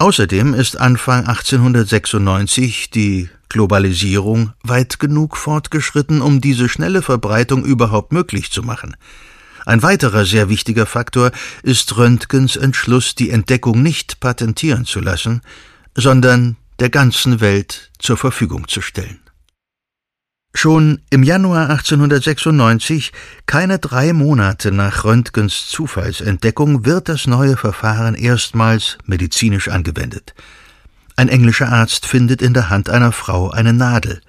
[0.00, 8.52] Außerdem ist Anfang 1896 die Globalisierung weit genug fortgeschritten, um diese schnelle Verbreitung überhaupt möglich
[8.52, 8.96] zu machen.
[9.66, 11.32] Ein weiterer sehr wichtiger Faktor
[11.64, 15.40] ist Röntgens Entschluss, die Entdeckung nicht patentieren zu lassen,
[15.96, 19.18] sondern der ganzen Welt zur Verfügung zu stellen.
[20.60, 23.12] Schon im Januar 1896,
[23.46, 30.34] keine drei Monate nach Röntgens Zufallsentdeckung, wird das neue Verfahren erstmals medizinisch angewendet.
[31.14, 34.20] Ein englischer Arzt findet in der Hand einer Frau eine Nadel.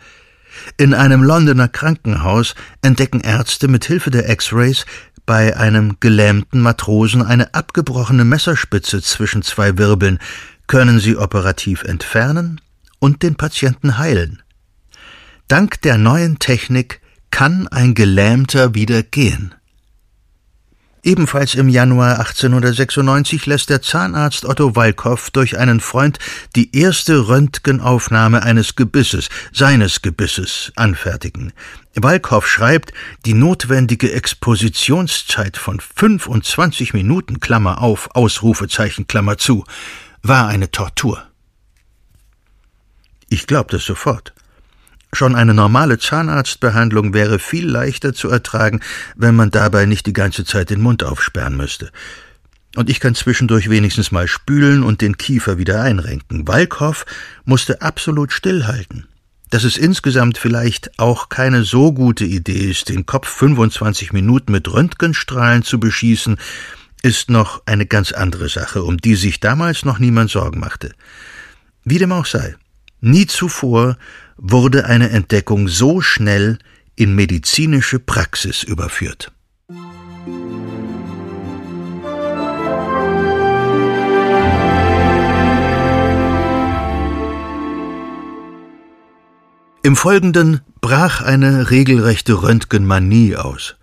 [0.78, 4.86] In einem Londoner Krankenhaus entdecken Ärzte mit Hilfe der X-Rays
[5.26, 10.20] bei einem gelähmten Matrosen eine abgebrochene Messerspitze zwischen zwei Wirbeln,
[10.68, 12.62] können sie operativ entfernen
[13.00, 14.44] und den Patienten heilen.
[15.50, 19.56] Dank der neuen Technik kann ein Gelähmter wieder gehen.
[21.02, 26.20] Ebenfalls im Januar 1896 lässt der Zahnarzt Otto Walkow durch einen Freund
[26.56, 31.52] die erste Röntgenaufnahme eines Gebisses, seines Gebisses, anfertigen.
[31.96, 32.94] Walkow schreibt,
[33.26, 39.64] die notwendige Expositionszeit von 25 Minuten, Klammer auf, Ausrufezeichen, Klammer zu,
[40.22, 41.24] war eine Tortur.
[43.30, 44.36] Ich glaub das sofort.
[45.12, 48.80] Schon eine normale Zahnarztbehandlung wäre viel leichter zu ertragen,
[49.16, 51.92] wenn man dabei nicht die ganze Zeit den Mund aufsperren müsste.
[52.76, 56.48] Und ich kann zwischendurch wenigstens mal spülen und den Kiefer wieder einrenken.
[56.48, 57.06] Walkow
[57.44, 59.08] musste absolut stillhalten.
[59.50, 64.72] Dass es insgesamt vielleicht auch keine so gute Idee ist, den Kopf 25 Minuten mit
[64.72, 66.38] Röntgenstrahlen zu beschießen,
[67.02, 70.94] ist noch eine ganz andere Sache, um die sich damals noch niemand Sorgen machte.
[71.84, 72.56] Wie dem auch sei,
[73.02, 73.98] nie zuvor
[74.42, 76.58] wurde eine Entdeckung so schnell
[76.96, 79.32] in medizinische Praxis überführt.
[89.82, 93.76] Im Folgenden brach eine regelrechte Röntgenmanie aus.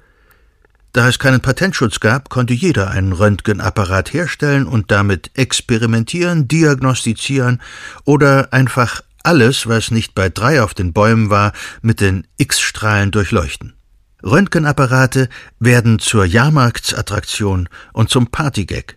[0.92, 7.60] Da es keinen Patentschutz gab, konnte jeder einen Röntgenapparat herstellen und damit experimentieren, diagnostizieren
[8.04, 13.74] oder einfach alles, was nicht bei drei auf den Bäumen war, mit den X-Strahlen durchleuchten.
[14.22, 18.96] Röntgenapparate werden zur Jahrmarktsattraktion und zum Partygag.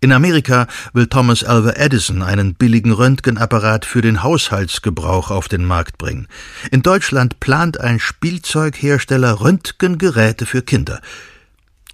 [0.00, 5.96] In Amerika will Thomas Alva Edison einen billigen Röntgenapparat für den Haushaltsgebrauch auf den Markt
[5.96, 6.26] bringen.
[6.70, 11.00] In Deutschland plant ein Spielzeughersteller Röntgengeräte für Kinder.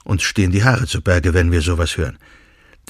[0.05, 2.19] Uns stehen die Haare zu Berge, wenn wir sowas hören.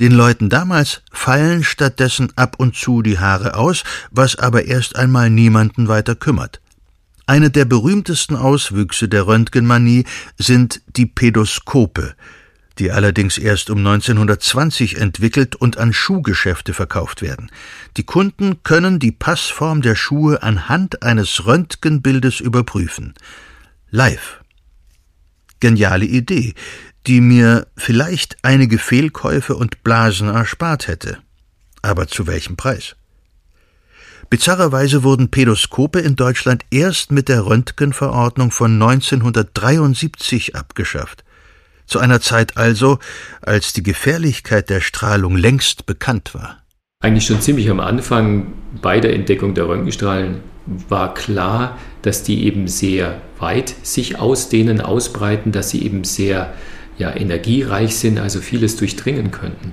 [0.01, 5.29] Den Leuten damals fallen stattdessen ab und zu die Haare aus, was aber erst einmal
[5.29, 6.61] niemanden weiter kümmert.
[7.27, 10.05] Eine der berühmtesten Auswüchse der Röntgenmanie
[10.39, 12.15] sind die Pädoskope,
[12.79, 17.51] die allerdings erst um 1920 entwickelt und an Schuhgeschäfte verkauft werden.
[17.97, 23.15] Die Kunden können die Passform der Schuhe anhand eines Röntgenbildes überprüfen.
[23.91, 24.41] Live.
[25.61, 26.55] Geniale Idee,
[27.09, 31.19] die mir vielleicht einige Fehlkäufe und Blasen erspart hätte.
[31.81, 32.97] Aber zu welchem Preis?
[34.29, 41.25] Bizarrerweise wurden Pädoskope in Deutschland erst mit der Röntgenverordnung von 1973 abgeschafft.
[41.87, 42.99] Zu einer Zeit also,
[43.41, 46.63] als die Gefährlichkeit der Strahlung längst bekannt war.
[47.01, 48.53] Eigentlich schon ziemlich am Anfang
[48.83, 55.53] bei der Entdeckung der Röntgenstrahlen war klar, dass die eben sehr weit sich ausdehnen, ausbreiten,
[55.53, 56.53] dass sie eben sehr
[56.99, 59.73] ja, energiereich sind, also vieles durchdringen könnten.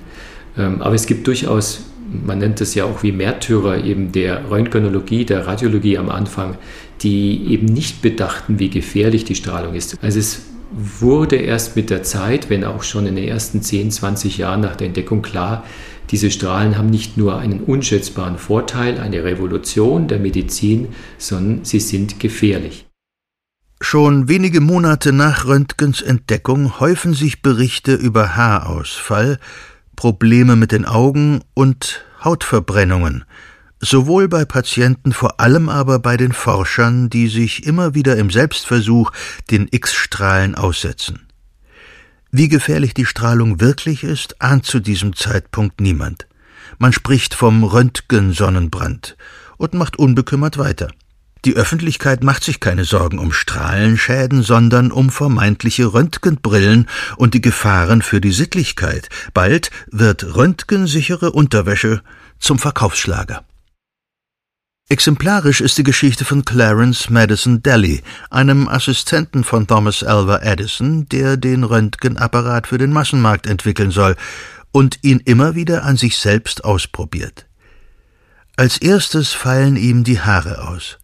[0.58, 1.86] Ähm, aber es gibt durchaus,
[2.26, 6.58] man nennt es ja auch wie Märtyrer eben der Röntgenologie, der Radiologie am Anfang,
[7.02, 9.98] die eben nicht bedachten, wie gefährlich die Strahlung ist.
[10.02, 14.38] Also es wurde erst mit der Zeit, wenn auch schon in den ersten 10, 20
[14.38, 15.64] Jahren nach der Entdeckung klar,
[16.12, 22.20] diese Strahlen haben nicht nur einen unschätzbaren Vorteil, eine Revolution der Medizin, sondern sie sind
[22.20, 22.85] gefährlich.
[23.82, 29.38] Schon wenige Monate nach Röntgens Entdeckung häufen sich Berichte über Haarausfall,
[29.96, 33.26] Probleme mit den Augen und Hautverbrennungen,
[33.80, 39.12] sowohl bei Patienten, vor allem aber bei den Forschern, die sich immer wieder im Selbstversuch
[39.52, 41.28] den X-Strahlen aussetzen.
[42.32, 46.28] Wie gefährlich die Strahlung wirklich ist, ahnt zu diesem Zeitpunkt niemand.
[46.80, 49.18] Man spricht vom Röntgensonnenbrand
[49.58, 50.90] und macht unbekümmert weiter.
[51.46, 56.88] Die Öffentlichkeit macht sich keine Sorgen um Strahlenschäden, sondern um vermeintliche Röntgenbrillen
[57.18, 59.10] und die Gefahren für die Sittlichkeit.
[59.36, 62.02] Bald wird röntgensichere Unterwäsche
[62.40, 63.46] zum Verkaufsschlager.
[64.90, 71.38] Exemplarisch ist die Geschichte von Clarence Madison Daly, einem Assistenten von Thomas Alva Edison, der
[71.38, 74.16] den Röntgenapparat für den Massenmarkt entwickeln soll
[74.72, 77.46] und ihn immer wieder an sich selbst ausprobiert.
[78.58, 80.98] Als erstes fallen ihm die Haare aus.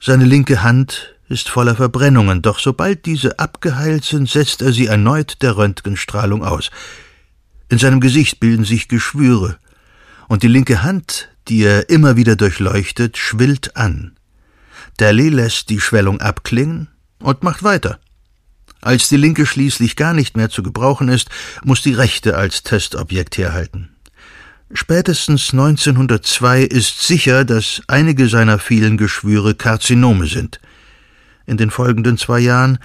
[0.00, 5.42] Seine linke Hand ist voller Verbrennungen, doch sobald diese abgeheilt sind, setzt er sie erneut
[5.42, 6.70] der Röntgenstrahlung aus.
[7.68, 9.58] In seinem Gesicht bilden sich Geschwüre,
[10.28, 14.12] und die linke Hand, die er immer wieder durchleuchtet, schwillt an.
[14.98, 16.88] Daly lässt die Schwellung abklingen
[17.18, 17.98] und macht weiter.
[18.80, 21.28] Als die linke schließlich gar nicht mehr zu gebrauchen ist,
[21.64, 23.90] muss die rechte als Testobjekt herhalten.
[24.72, 30.60] Spätestens 1902 ist sicher, dass einige seiner vielen Geschwüre Karzinome sind.
[31.46, 32.78] In den folgenden zwei Jahren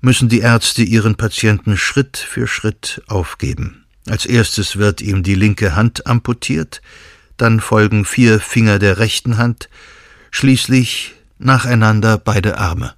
[0.00, 3.84] müssen die Ärzte ihren Patienten Schritt für Schritt aufgeben.
[4.08, 6.82] Als erstes wird ihm die linke Hand amputiert,
[7.36, 9.68] dann folgen vier Finger der rechten Hand,
[10.32, 12.94] schließlich nacheinander beide Arme.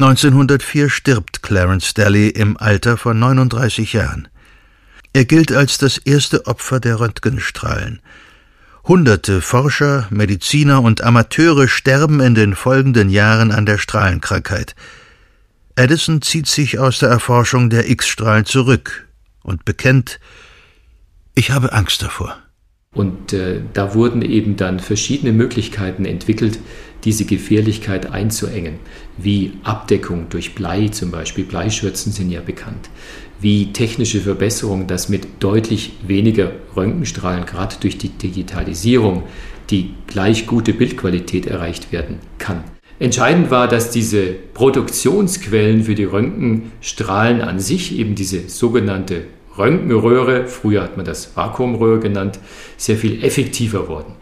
[0.00, 4.28] 1904 stirbt Clarence Daly im Alter von 39 Jahren.
[5.14, 8.00] Er gilt als das erste Opfer der Röntgenstrahlen.
[8.82, 14.74] Hunderte Forscher, Mediziner und Amateure sterben in den folgenden Jahren an der Strahlenkrankheit.
[15.76, 19.08] Edison zieht sich aus der Erforschung der X-Strahlen zurück
[19.44, 20.18] und bekennt,
[21.36, 22.36] ich habe Angst davor.
[22.92, 26.58] Und äh, da wurden eben dann verschiedene Möglichkeiten entwickelt,
[27.04, 28.78] diese Gefährlichkeit einzuengen,
[29.16, 31.44] wie Abdeckung durch Blei zum Beispiel.
[31.44, 32.88] Bleischürzen sind ja bekannt
[33.44, 39.24] wie technische Verbesserungen, dass mit deutlich weniger Röntgenstrahlen, gerade durch die Digitalisierung,
[39.68, 42.64] die gleich gute Bildqualität erreicht werden kann.
[42.98, 49.24] Entscheidend war, dass diese Produktionsquellen für die Röntgenstrahlen an sich, eben diese sogenannte
[49.58, 52.38] Röntgenröhre, früher hat man das Vakuumröhre genannt,
[52.78, 54.14] sehr viel effektiver wurden.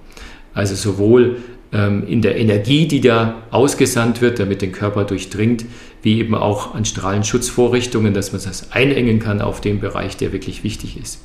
[0.52, 1.36] Also sowohl
[1.72, 5.64] in der Energie, die da ausgesandt wird, damit den Körper durchdringt,
[6.02, 10.64] wie eben auch an Strahlenschutzvorrichtungen, dass man das einengen kann auf den Bereich, der wirklich
[10.64, 11.22] wichtig ist.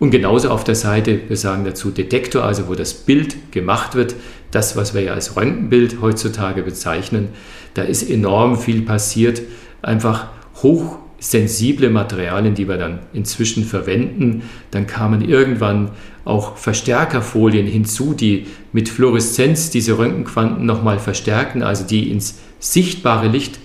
[0.00, 4.14] Und genauso auf der Seite, wir sagen dazu Detektor, also wo das Bild gemacht wird,
[4.50, 7.28] das, was wir ja als Röntgenbild heutzutage bezeichnen,
[7.74, 9.42] da ist enorm viel passiert,
[9.82, 10.28] einfach
[10.62, 14.42] hoch sensible Materialien, die wir dann inzwischen verwenden.
[14.70, 15.90] Dann kamen irgendwann
[16.28, 23.58] auch Verstärkerfolien hinzu, die mit Fluoreszenz diese Röntgenquanten nochmal verstärken, also die ins sichtbare Licht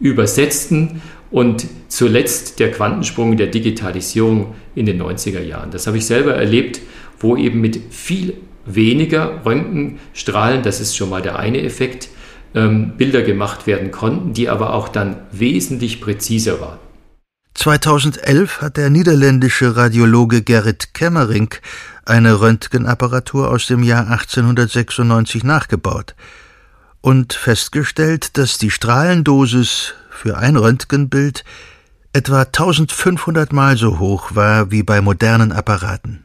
[0.00, 5.70] übersetzten und zuletzt der Quantensprung der Digitalisierung in den 90er Jahren.
[5.70, 6.80] Das habe ich selber erlebt,
[7.20, 12.08] wo eben mit viel weniger Röntgenstrahlen, das ist schon mal der eine Effekt,
[12.54, 16.78] ähm, Bilder gemacht werden konnten, die aber auch dann wesentlich präziser waren.
[17.54, 21.60] 2011 hat der niederländische Radiologe Gerrit Kemmerink
[22.08, 26.14] eine Röntgenapparatur aus dem Jahr 1896 nachgebaut
[27.00, 31.44] und festgestellt, dass die Strahlendosis für ein Röntgenbild
[32.12, 36.24] etwa 1500 Mal so hoch war wie bei modernen Apparaten.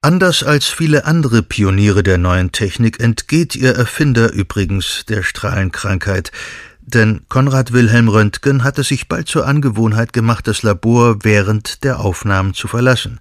[0.00, 6.32] Anders als viele andere Pioniere der neuen Technik entgeht ihr Erfinder übrigens der Strahlenkrankheit,
[6.80, 12.54] denn Konrad Wilhelm Röntgen hatte sich bald zur Angewohnheit gemacht, das Labor während der Aufnahmen
[12.54, 13.20] zu verlassen.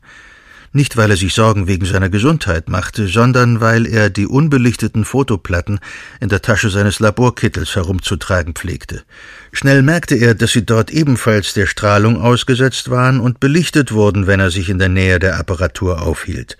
[0.74, 5.80] Nicht, weil er sich Sorgen wegen seiner Gesundheit machte, sondern weil er die unbelichteten Fotoplatten
[6.22, 9.03] in der Tasche seines Laborkittels herumzutragen pflegte.
[9.51, 14.39] Schnell merkte er, dass sie dort ebenfalls der Strahlung ausgesetzt waren und belichtet wurden, wenn
[14.39, 16.57] er sich in der Nähe der Apparatur aufhielt.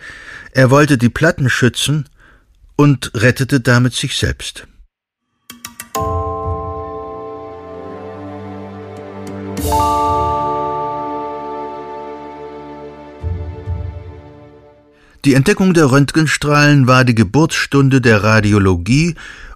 [0.52, 2.10] Er wollte die Platten schützen
[2.76, 4.68] und rettete damit sich selbst.
[15.24, 19.14] Die Entdeckung der Röntgenstrahlen war die Geburtsstunde der Radiologie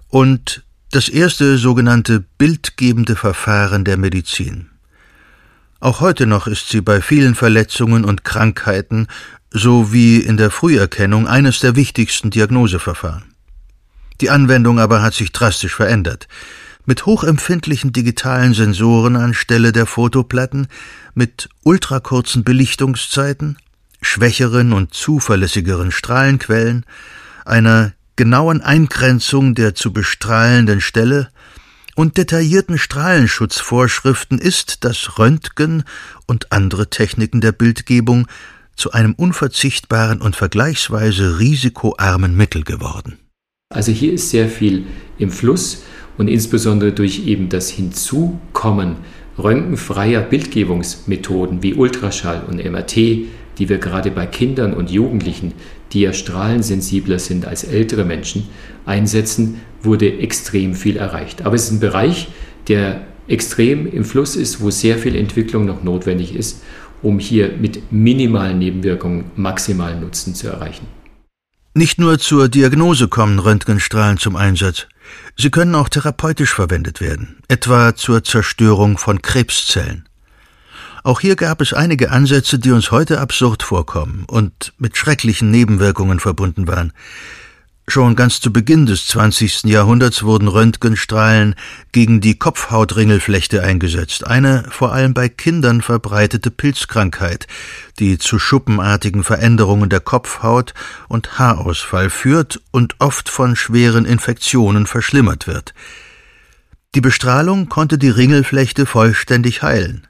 [0.08, 0.62] und
[0.92, 4.70] das erste sogenannte bildgebende Verfahren der Medizin.
[5.80, 9.08] Auch heute noch ist sie bei vielen Verletzungen und Krankheiten
[9.50, 13.24] sowie in der Früherkennung eines der wichtigsten Diagnoseverfahren.
[14.20, 16.28] Die Anwendung aber hat sich drastisch verändert.
[16.84, 20.68] Mit hochempfindlichen digitalen Sensoren anstelle der Fotoplatten,
[21.14, 23.58] mit ultrakurzen Belichtungszeiten,
[24.00, 26.84] schwächeren und zuverlässigeren Strahlenquellen,
[27.44, 31.28] einer genauen Eingrenzung der zu bestrahlenden Stelle
[31.94, 35.84] und detaillierten Strahlenschutzvorschriften ist das Röntgen
[36.26, 38.26] und andere Techniken der Bildgebung
[38.76, 43.18] zu einem unverzichtbaren und vergleichsweise risikoarmen Mittel geworden.
[43.74, 44.84] Also hier ist sehr viel
[45.18, 45.82] im Fluss
[46.18, 48.96] und insbesondere durch eben das Hinzukommen
[49.38, 52.96] röntgenfreier Bildgebungsmethoden wie Ultraschall und MRT,
[53.58, 55.52] die wir gerade bei Kindern und Jugendlichen,
[55.92, 58.48] die ja strahlensensibler sind als ältere Menschen,
[58.84, 61.42] einsetzen, wurde extrem viel erreicht.
[61.42, 62.28] Aber es ist ein Bereich,
[62.68, 66.62] der extrem im Fluss ist, wo sehr viel Entwicklung noch notwendig ist,
[67.02, 70.86] um hier mit minimalen Nebenwirkungen maximalen Nutzen zu erreichen.
[71.74, 74.86] Nicht nur zur Diagnose kommen Röntgenstrahlen zum Einsatz.
[75.36, 80.05] Sie können auch therapeutisch verwendet werden, etwa zur Zerstörung von Krebszellen.
[81.06, 86.18] Auch hier gab es einige Ansätze, die uns heute absurd vorkommen und mit schrecklichen Nebenwirkungen
[86.18, 86.92] verbunden waren.
[87.86, 89.66] Schon ganz zu Beginn des 20.
[89.66, 91.54] Jahrhunderts wurden Röntgenstrahlen
[91.92, 97.46] gegen die Kopfhautringelflechte eingesetzt, eine vor allem bei Kindern verbreitete Pilzkrankheit,
[98.00, 100.74] die zu schuppenartigen Veränderungen der Kopfhaut
[101.06, 105.72] und Haarausfall führt und oft von schweren Infektionen verschlimmert wird.
[106.96, 110.08] Die Bestrahlung konnte die Ringelflechte vollständig heilen.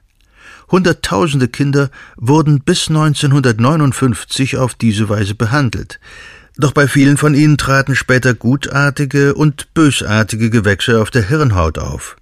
[0.69, 5.99] Hunderttausende Kinder wurden bis 1959 auf diese Weise behandelt.
[6.57, 12.17] Doch bei vielen von ihnen traten später gutartige und bösartige Gewächse auf der Hirnhaut auf.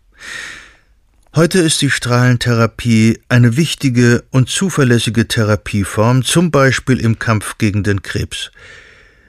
[1.34, 8.04] Heute ist die Strahlentherapie eine wichtige und zuverlässige Therapieform, zum Beispiel im Kampf gegen den
[8.04, 8.52] Krebs.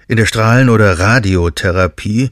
[0.06, 2.30] In der Strahlen- oder Radiotherapie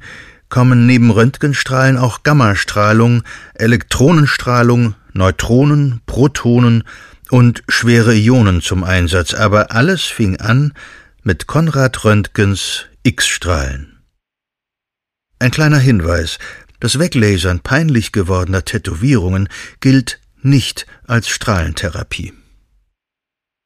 [0.48, 3.24] kommen neben Röntgenstrahlen auch Gammastrahlung,
[3.54, 6.84] Elektronenstrahlung, Neutronen, Protonen
[7.30, 10.74] und schwere Ionen zum Einsatz, aber alles fing an
[11.22, 14.00] mit Konrad Röntgens X-Strahlen.
[15.38, 16.38] Ein kleiner Hinweis,
[16.80, 19.48] das Weglasern peinlich gewordener Tätowierungen
[19.80, 22.34] gilt nicht als Strahlentherapie.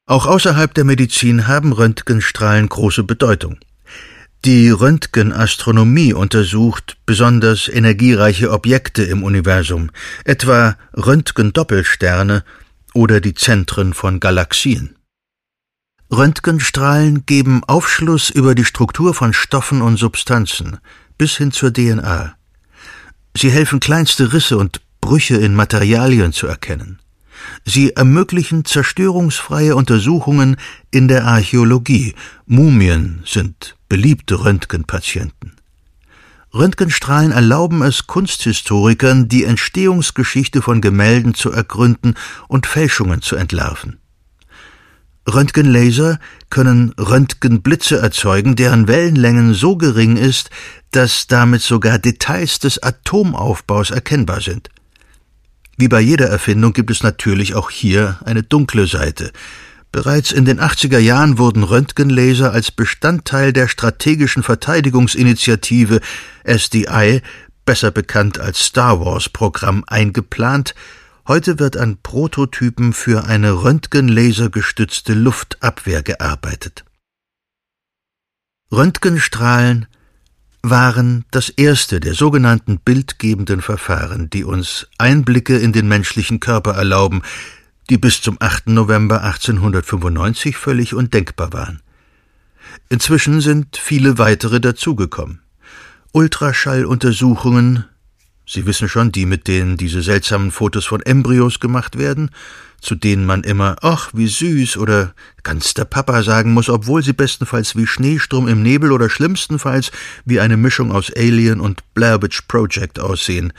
[0.05, 3.59] Auch außerhalb der Medizin haben Röntgenstrahlen große Bedeutung.
[4.45, 9.91] Die Röntgenastronomie untersucht besonders energiereiche Objekte im Universum,
[10.23, 12.45] etwa Röntgendoppelsterne
[12.93, 14.95] oder die Zentren von Galaxien.
[16.09, 20.77] Röntgenstrahlen geben Aufschluss über die Struktur von Stoffen und Substanzen
[21.17, 22.35] bis hin zur DNA.
[23.35, 26.99] Sie helfen kleinste Risse und Brüche in Materialien zu erkennen.
[27.65, 30.57] Sie ermöglichen zerstörungsfreie Untersuchungen
[30.91, 32.15] in der Archäologie.
[32.45, 35.53] Mumien sind beliebte Röntgenpatienten.
[36.53, 42.15] Röntgenstrahlen erlauben es Kunsthistorikern, die Entstehungsgeschichte von Gemälden zu ergründen
[42.47, 43.99] und Fälschungen zu entlarven.
[45.27, 46.19] Röntgenlaser
[46.49, 50.49] können Röntgenblitze erzeugen, deren Wellenlängen so gering ist,
[50.91, 54.69] dass damit sogar Details des Atomaufbaus erkennbar sind.
[55.79, 59.31] Wie bei jeder Erfindung gibt es natürlich auch hier eine dunkle Seite.
[59.93, 66.01] Bereits in den 80er Jahren wurden Röntgenlaser als Bestandteil der strategischen Verteidigungsinitiative
[66.43, 67.21] SDI,
[67.63, 70.75] besser bekannt als Star Wars Programm, eingeplant
[71.29, 76.83] Heute wird an Prototypen für eine röntgenlasergestützte Luftabwehr gearbeitet.
[78.69, 79.87] Röntgenstrahlen
[80.61, 87.21] waren das erste der sogenannten bildgebenden Verfahren, die uns Einblicke in den menschlichen Körper erlauben,
[87.89, 88.67] die bis zum 8.
[88.67, 91.81] November 1895 völlig undenkbar waren.
[92.89, 95.41] Inzwischen sind viele weitere dazugekommen.
[96.11, 97.85] Ultraschalluntersuchungen,
[98.51, 102.31] Sie wissen schon, die, mit denen diese seltsamen Fotos von Embryos gemacht werden,
[102.81, 107.13] zu denen man immer ach, wie süß oder ganz der Papa sagen muss, obwohl sie
[107.13, 109.91] bestenfalls wie Schneestrom im Nebel oder schlimmstenfalls
[110.25, 113.53] wie eine Mischung aus Alien und Blair Witch Project aussehen.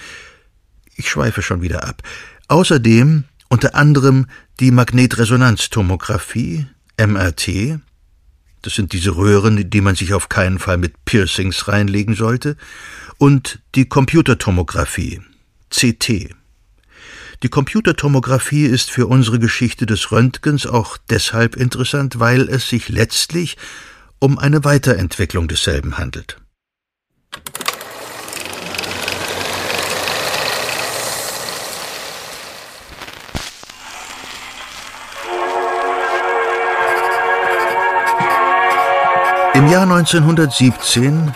[0.97, 2.03] Ich schweife schon wieder ab.
[2.49, 4.27] Außerdem unter anderem
[4.59, 6.67] die Magnetresonanztomographie,
[6.99, 7.79] MRT,
[8.63, 12.57] das sind diese Röhren, die man sich auf keinen Fall mit Piercings reinlegen sollte,
[13.21, 15.21] und die Computertomographie,
[15.69, 16.35] CT.
[17.43, 23.59] Die Computertomographie ist für unsere Geschichte des Röntgens auch deshalb interessant, weil es sich letztlich
[24.21, 26.39] um eine Weiterentwicklung desselben handelt.
[39.53, 41.35] Im Jahr 1917,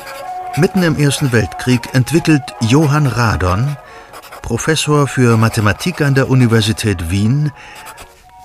[0.57, 3.77] mitten im Ersten Weltkrieg, entwickelt Johann Radon,
[4.43, 7.51] Professor für Mathematik an der Universität Wien,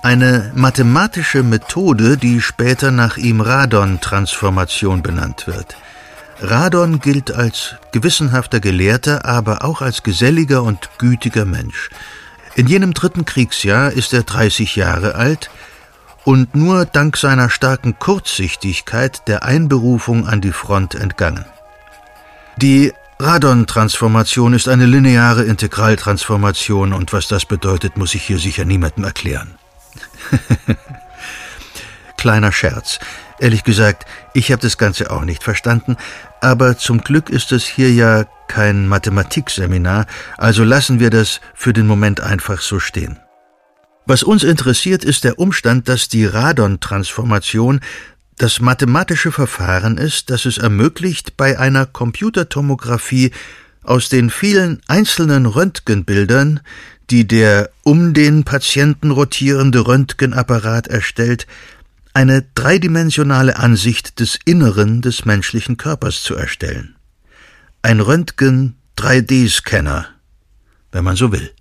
[0.02, 5.76] eine mathematische Methode, die später nach ihm Radon-Transformation benannt wird.
[6.40, 11.90] Radon gilt als gewissenhafter Gelehrter, aber auch als geselliger und gütiger Mensch.
[12.56, 15.50] In jenem dritten Kriegsjahr ist er 30 Jahre alt,
[16.24, 21.44] und nur dank seiner starken Kurzsichtigkeit der Einberufung an die Front entgangen.
[22.62, 29.04] Die Radon-Transformation ist eine lineare Integraltransformation und was das bedeutet, muss ich hier sicher niemandem
[29.04, 29.54] erklären.
[32.18, 32.98] Kleiner Scherz.
[33.38, 34.04] Ehrlich gesagt,
[34.34, 35.96] ich habe das Ganze auch nicht verstanden,
[36.42, 40.04] aber zum Glück ist es hier ja kein Mathematikseminar,
[40.36, 43.18] also lassen wir das für den Moment einfach so stehen.
[44.04, 47.80] Was uns interessiert, ist der Umstand, dass die Radon-Transformation
[48.40, 53.32] das mathematische Verfahren ist, das es ermöglicht, bei einer Computertomographie
[53.82, 56.60] aus den vielen einzelnen Röntgenbildern,
[57.10, 61.46] die der um den Patienten rotierende Röntgenapparat erstellt,
[62.14, 66.96] eine dreidimensionale Ansicht des Inneren des menschlichen Körpers zu erstellen.
[67.82, 70.06] Ein Röntgen 3D-Scanner,
[70.92, 71.52] wenn man so will.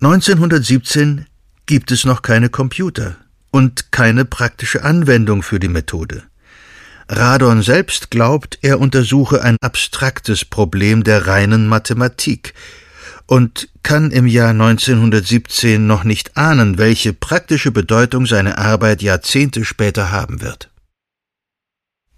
[0.00, 1.26] 1917
[1.66, 3.18] gibt es noch keine Computer
[3.52, 6.24] und keine praktische Anwendung für die Methode.
[7.08, 12.54] Radon selbst glaubt, er untersuche ein abstraktes Problem der reinen Mathematik
[13.26, 20.10] und kann im Jahr 1917 noch nicht ahnen, welche praktische Bedeutung seine Arbeit Jahrzehnte später
[20.10, 20.70] haben wird.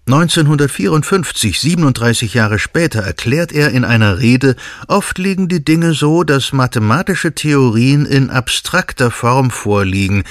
[0.07, 4.55] 1954, 37 Jahre später, erklärt er in einer Rede,
[4.87, 10.25] oft liegen die Dinge so, dass mathematische Theorien in abstrakter Form vorliegen,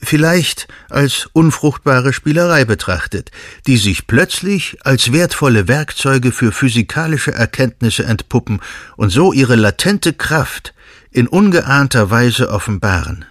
[0.00, 3.30] vielleicht als unfruchtbare Spielerei betrachtet,
[3.66, 8.60] die sich plötzlich als wertvolle Werkzeuge für physikalische Erkenntnisse entpuppen
[8.96, 10.74] und so ihre latente Kraft
[11.10, 13.24] in ungeahnter Weise offenbaren.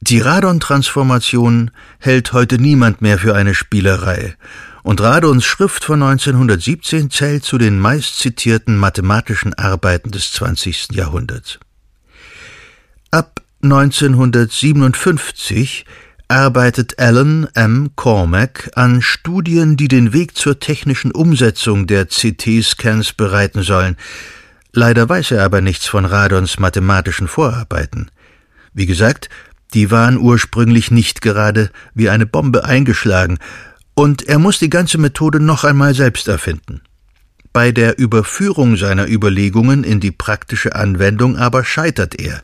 [0.00, 4.36] Die Radon-Transformation hält heute niemand mehr für eine Spielerei,
[4.84, 10.92] und Radons Schrift von 1917 zählt zu den meistzitierten mathematischen Arbeiten des 20.
[10.92, 11.58] Jahrhunderts.
[13.10, 15.86] Ab 1957
[16.28, 17.90] arbeitet Alan M.
[17.96, 23.96] Cormack an Studien, die den Weg zur technischen Umsetzung der CT-Scans bereiten sollen.
[24.72, 28.10] Leider weiß er aber nichts von Radons mathematischen Vorarbeiten.
[28.74, 29.28] Wie gesagt,
[29.72, 33.38] die waren ursprünglich nicht gerade wie eine Bombe eingeschlagen,
[33.94, 36.82] und er muss die ganze Methode noch einmal selbst erfinden.
[37.54, 42.42] Bei der Überführung seiner Überlegungen in die praktische Anwendung aber scheitert er.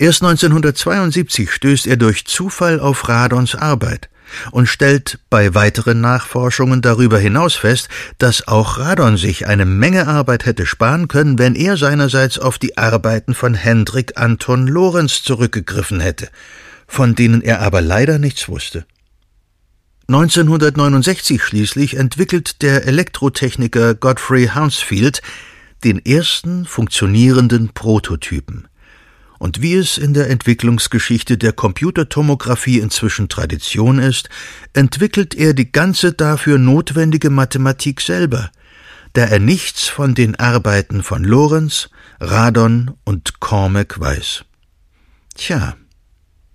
[0.00, 4.08] Erst 1972 stößt er durch Zufall auf Radons Arbeit
[4.50, 10.46] und stellt bei weiteren Nachforschungen darüber hinaus fest, dass auch Radon sich eine Menge Arbeit
[10.46, 16.30] hätte sparen können, wenn er seinerseits auf die Arbeiten von Hendrik Anton Lorenz zurückgegriffen hätte,
[16.86, 18.86] von denen er aber leider nichts wusste.
[20.08, 25.20] 1969 schließlich entwickelt der Elektrotechniker Godfrey Hounsfield
[25.84, 28.69] den ersten funktionierenden Prototypen
[29.40, 34.28] und wie es in der Entwicklungsgeschichte der Computertomographie inzwischen Tradition ist,
[34.74, 38.50] entwickelt er die ganze dafür notwendige Mathematik selber,
[39.14, 41.88] da er nichts von den Arbeiten von Lorenz,
[42.20, 44.44] Radon und Cormack weiß.
[45.36, 45.74] Tja,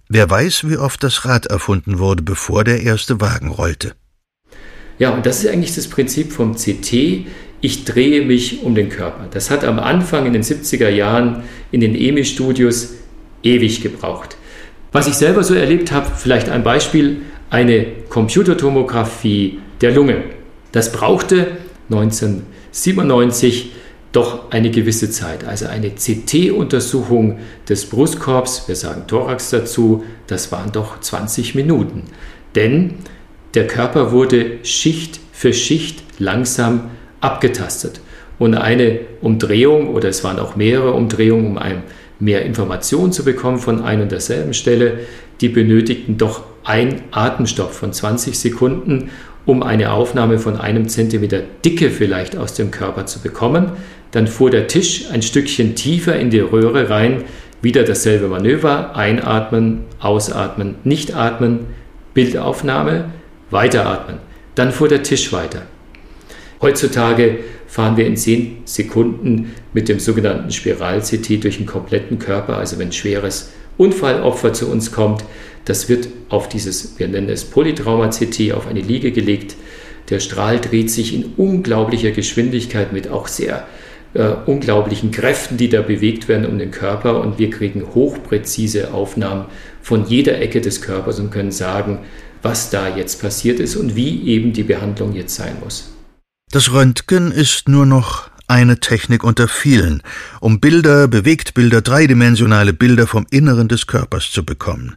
[0.08, 3.96] wer weiß, wie oft das Rad erfunden wurde, bevor der erste Wagen rollte.
[5.00, 7.26] Ja, und das ist eigentlich das Prinzip vom CT
[7.66, 9.28] ich drehe mich um den Körper.
[9.32, 12.94] Das hat am Anfang in den 70er Jahren in den EMI-Studios
[13.42, 14.38] ewig gebraucht.
[14.92, 20.24] Was ich selber so erlebt habe, vielleicht ein Beispiel, eine Computertomographie der Lunge.
[20.74, 21.58] Das brauchte
[21.90, 23.72] 1997
[24.12, 25.44] doch eine gewisse Zeit.
[25.44, 32.04] Also eine CT-Untersuchung des Brustkorbs, wir sagen Thorax dazu, das waren doch 20 Minuten.
[32.54, 32.94] Denn
[33.56, 36.92] der Körper wurde Schicht für Schicht langsam
[37.22, 38.02] abgetastet.
[38.38, 41.84] Und eine Umdrehung, oder es waren auch mehrere Umdrehungen, um ein,
[42.20, 45.00] mehr Informationen zu bekommen von einer und derselben Stelle,
[45.42, 49.10] die benötigten doch ein Atemstopp von 20 Sekunden,
[49.46, 53.72] um eine Aufnahme von einem Zentimeter Dicke vielleicht aus dem Körper zu bekommen.
[54.12, 57.24] Dann fuhr der Tisch ein Stückchen tiefer in die Röhre rein,
[57.62, 61.68] wieder dasselbe Manöver, einatmen, ausatmen, nicht atmen,
[62.14, 63.12] Bildaufnahme,
[63.52, 64.18] weiteratmen.
[64.56, 65.64] Dann fuhr der Tisch weiter.
[66.62, 72.58] Heutzutage fahren wir in 10 Sekunden mit dem sogenannten Spiral-CT durch den kompletten Körper.
[72.58, 75.24] Also wenn ein schweres Unfallopfer zu uns kommt,
[75.66, 79.56] das wird auf dieses, wir nennen es Polytrauma-CT, auf eine Liege gelegt.
[80.10, 83.68] Der Strahl dreht sich in unglaublicher Geschwindigkeit mit auch sehr
[84.14, 87.20] äh, unglaublichen Kräften, die da bewegt werden um den Körper.
[87.20, 89.46] Und wir kriegen hochpräzise Aufnahmen
[89.82, 92.00] von jeder Ecke des Körpers und können sagen,
[92.44, 95.95] was da jetzt passiert ist und wie eben die Behandlung jetzt sein muss.
[96.52, 100.02] Das Röntgen ist nur noch eine Technik unter vielen,
[100.40, 104.96] um Bilder, Bewegtbilder, dreidimensionale Bilder vom Inneren des Körpers zu bekommen.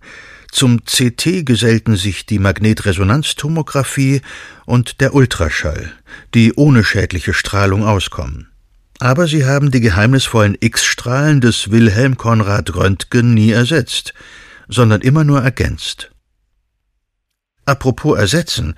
[0.53, 4.23] Zum CT gesellten sich die Magnetresonanztomographie
[4.67, 5.93] und der Ultraschall,
[6.35, 8.49] die ohne schädliche Strahlung auskommen.
[8.99, 14.15] Aber sie haben die geheimnisvollen X-Strahlen des Wilhelm Konrad Röntgen nie ersetzt,
[14.69, 16.11] sondern immer nur ergänzt.
[17.65, 18.75] Apropos ersetzen,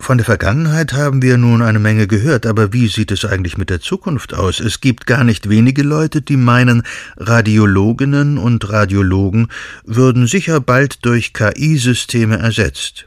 [0.00, 3.70] von der Vergangenheit haben wir nun eine Menge gehört, aber wie sieht es eigentlich mit
[3.70, 4.58] der Zukunft aus?
[4.58, 6.82] Es gibt gar nicht wenige Leute, die meinen,
[7.18, 9.48] Radiologinnen und Radiologen
[9.84, 13.04] würden sicher bald durch KI-Systeme ersetzt.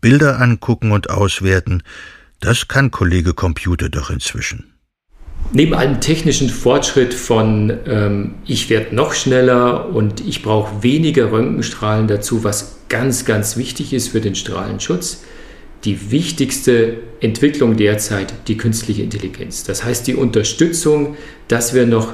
[0.00, 1.82] Bilder angucken und auswerten,
[2.40, 4.72] das kann Kollege Computer doch inzwischen.
[5.52, 12.06] Neben allem technischen Fortschritt von ähm, ich werde noch schneller und ich brauche weniger Röntgenstrahlen
[12.06, 15.24] dazu, was ganz, ganz wichtig ist für den Strahlenschutz,
[15.84, 19.64] die wichtigste Entwicklung derzeit die künstliche Intelligenz.
[19.64, 21.16] Das heißt die Unterstützung,
[21.46, 22.12] dass wir noch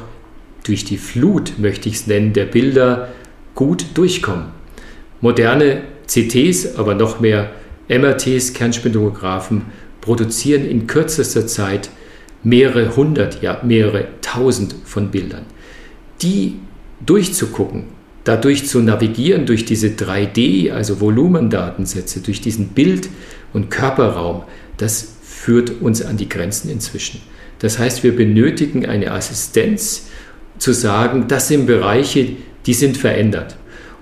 [0.64, 3.08] durch die Flut, möchte ich es nennen, der Bilder
[3.54, 4.46] gut durchkommen.
[5.20, 7.52] Moderne CTs, aber noch mehr
[7.88, 9.62] MRTs, Kernspintomographen,
[10.00, 11.90] produzieren in kürzester Zeit
[12.42, 15.46] mehrere hundert, ja mehrere tausend von Bildern.
[16.20, 16.56] Die
[17.04, 17.84] durchzugucken,
[18.24, 23.08] dadurch zu navigieren durch diese 3D, also Volumendatensätze, durch diesen Bild-
[23.54, 24.42] und Körperraum,
[24.76, 27.22] das führt uns an die Grenzen inzwischen.
[27.60, 30.08] Das heißt, wir benötigen eine Assistenz,
[30.58, 32.28] zu sagen, das sind Bereiche,
[32.66, 33.56] die sind verändert.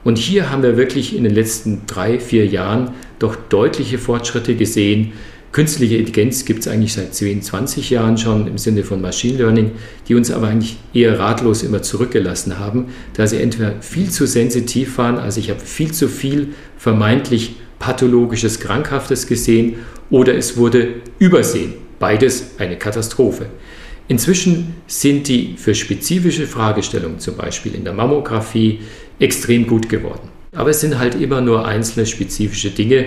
[0.04, 5.12] Und hier haben wir wirklich in den letzten drei, vier Jahren doch deutliche Fortschritte gesehen.
[5.52, 9.72] Künstliche Intelligenz gibt es eigentlich seit 10, 20 Jahren schon im Sinne von Machine Learning,
[10.08, 14.98] die uns aber eigentlich eher ratlos immer zurückgelassen haben, da sie entweder viel zu sensitiv
[14.98, 16.48] waren, also ich habe viel zu viel
[16.78, 19.74] vermeintlich pathologisches, krankhaftes gesehen
[20.08, 21.74] oder es wurde übersehen.
[21.98, 23.46] Beides eine Katastrophe.
[24.08, 28.80] Inzwischen sind die für spezifische Fragestellungen, zum Beispiel in der Mammographie,
[29.18, 30.28] extrem gut geworden.
[30.54, 33.06] Aber es sind halt immer nur einzelne spezifische Dinge.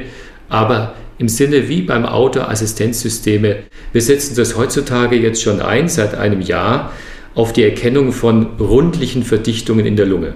[0.49, 3.57] Aber im Sinne wie beim Auto Assistenzsysteme,
[3.93, 6.91] wir setzen das heutzutage jetzt schon ein, seit einem Jahr,
[7.33, 10.33] auf die Erkennung von rundlichen Verdichtungen in der Lunge.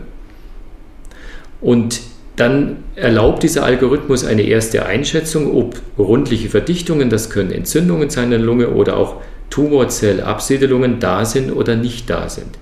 [1.62, 2.02] Und
[2.40, 8.32] dann erlaubt dieser Algorithmus eine erste Einschätzung, ob rundliche Verdichtungen, das können Entzündungen sein in
[8.32, 9.18] der Lunge oder auch
[9.50, 12.58] Tumorzellabsiedelungen da sind oder nicht da sind.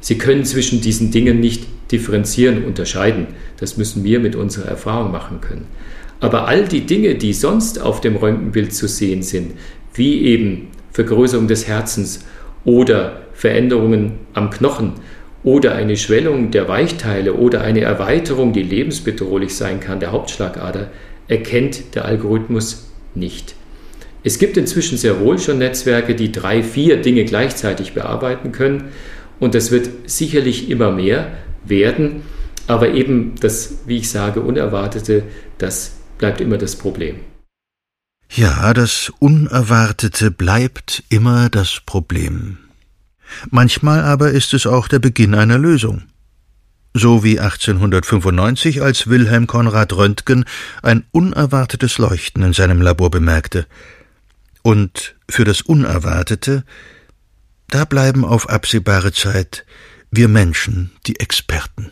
[0.00, 3.26] Sie können zwischen diesen Dingen nicht differenzieren, unterscheiden.
[3.58, 5.66] Das müssen wir mit unserer Erfahrung machen können.
[6.20, 9.52] Aber all die Dinge, die sonst auf dem Röntgenbild zu sehen sind,
[9.94, 12.24] wie eben Vergrößerung des Herzens
[12.64, 14.94] oder Veränderungen am Knochen
[15.42, 20.90] oder eine Schwellung der Weichteile oder eine Erweiterung, die lebensbedrohlich sein kann, der Hauptschlagader,
[21.28, 23.54] erkennt der Algorithmus nicht.
[24.24, 28.88] Es gibt inzwischen sehr wohl schon Netzwerke, die drei, vier Dinge gleichzeitig bearbeiten können
[29.38, 31.32] und das wird sicherlich immer mehr
[31.64, 32.22] werden,
[32.66, 35.22] aber eben das, wie ich sage, Unerwartete,
[35.58, 37.20] das bleibt immer das Problem.
[38.34, 42.58] Ja, das Unerwartete bleibt immer das Problem.
[43.50, 46.02] Manchmal aber ist es auch der Beginn einer Lösung.
[46.94, 50.44] So wie 1895, als Wilhelm Konrad Röntgen
[50.82, 53.66] ein unerwartetes Leuchten in seinem Labor bemerkte.
[54.62, 56.64] Und für das Unerwartete,
[57.68, 59.64] da bleiben auf absehbare Zeit
[60.10, 61.90] wir Menschen die Experten.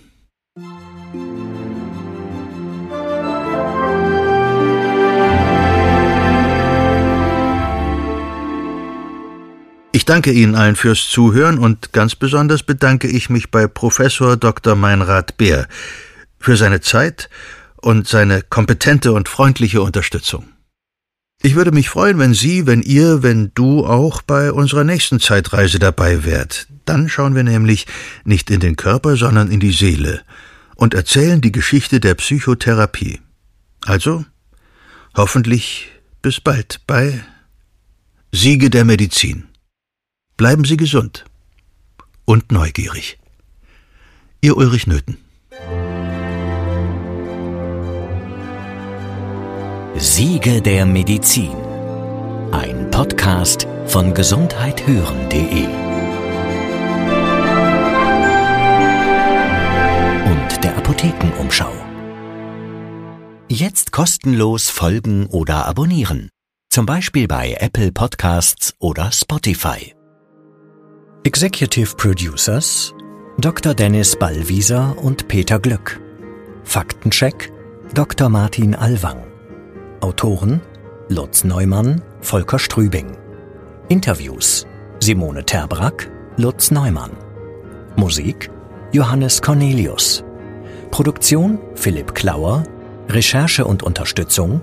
[9.96, 14.76] Ich danke Ihnen allen fürs Zuhören und ganz besonders bedanke ich mich bei Professor Dr.
[14.76, 15.68] Meinrad Beer
[16.38, 17.30] für seine Zeit
[17.76, 20.50] und seine kompetente und freundliche Unterstützung.
[21.40, 25.78] Ich würde mich freuen, wenn Sie, wenn ihr, wenn du auch bei unserer nächsten Zeitreise
[25.78, 26.66] dabei wärt.
[26.84, 27.86] Dann schauen wir nämlich
[28.22, 30.20] nicht in den Körper, sondern in die Seele
[30.74, 33.22] und erzählen die Geschichte der Psychotherapie.
[33.86, 34.26] Also,
[35.14, 35.90] hoffentlich
[36.20, 37.24] bis bald bei
[38.30, 39.48] Siege der Medizin.
[40.36, 41.24] Bleiben Sie gesund
[42.26, 43.18] und neugierig.
[44.42, 45.16] Ihr Ulrich Nöthen.
[49.96, 51.56] Siege der Medizin.
[52.52, 55.64] Ein Podcast von gesundheithören.de
[60.26, 61.72] und der Apothekenumschau.
[63.48, 66.28] Jetzt kostenlos folgen oder abonnieren.
[66.68, 69.95] Zum Beispiel bei Apple Podcasts oder Spotify.
[71.26, 72.94] Executive Producers
[73.38, 73.74] Dr.
[73.74, 76.00] Dennis Ballwieser und Peter Glück.
[76.62, 77.50] Faktencheck
[77.92, 78.28] Dr.
[78.28, 79.26] Martin Alwang.
[80.02, 80.60] Autoren
[81.08, 83.16] Lutz Neumann, Volker Strübing.
[83.88, 84.68] Interviews
[85.00, 87.10] Simone Terbrack, Lutz Neumann.
[87.96, 88.48] Musik
[88.92, 90.22] Johannes Cornelius.
[90.92, 92.62] Produktion Philipp Klauer.
[93.08, 94.60] Recherche und Unterstützung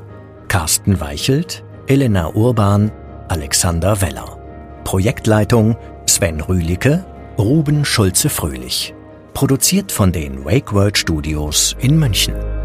[0.48, 2.90] Carsten Weichelt, Elena Urban,
[3.28, 4.40] Alexander Weller.
[4.86, 5.76] Projektleitung
[6.06, 7.06] Sven Rühlicke,
[7.38, 8.94] Ruben Schulze-Fröhlich.
[9.34, 12.63] Produziert von den Wake World Studios in München.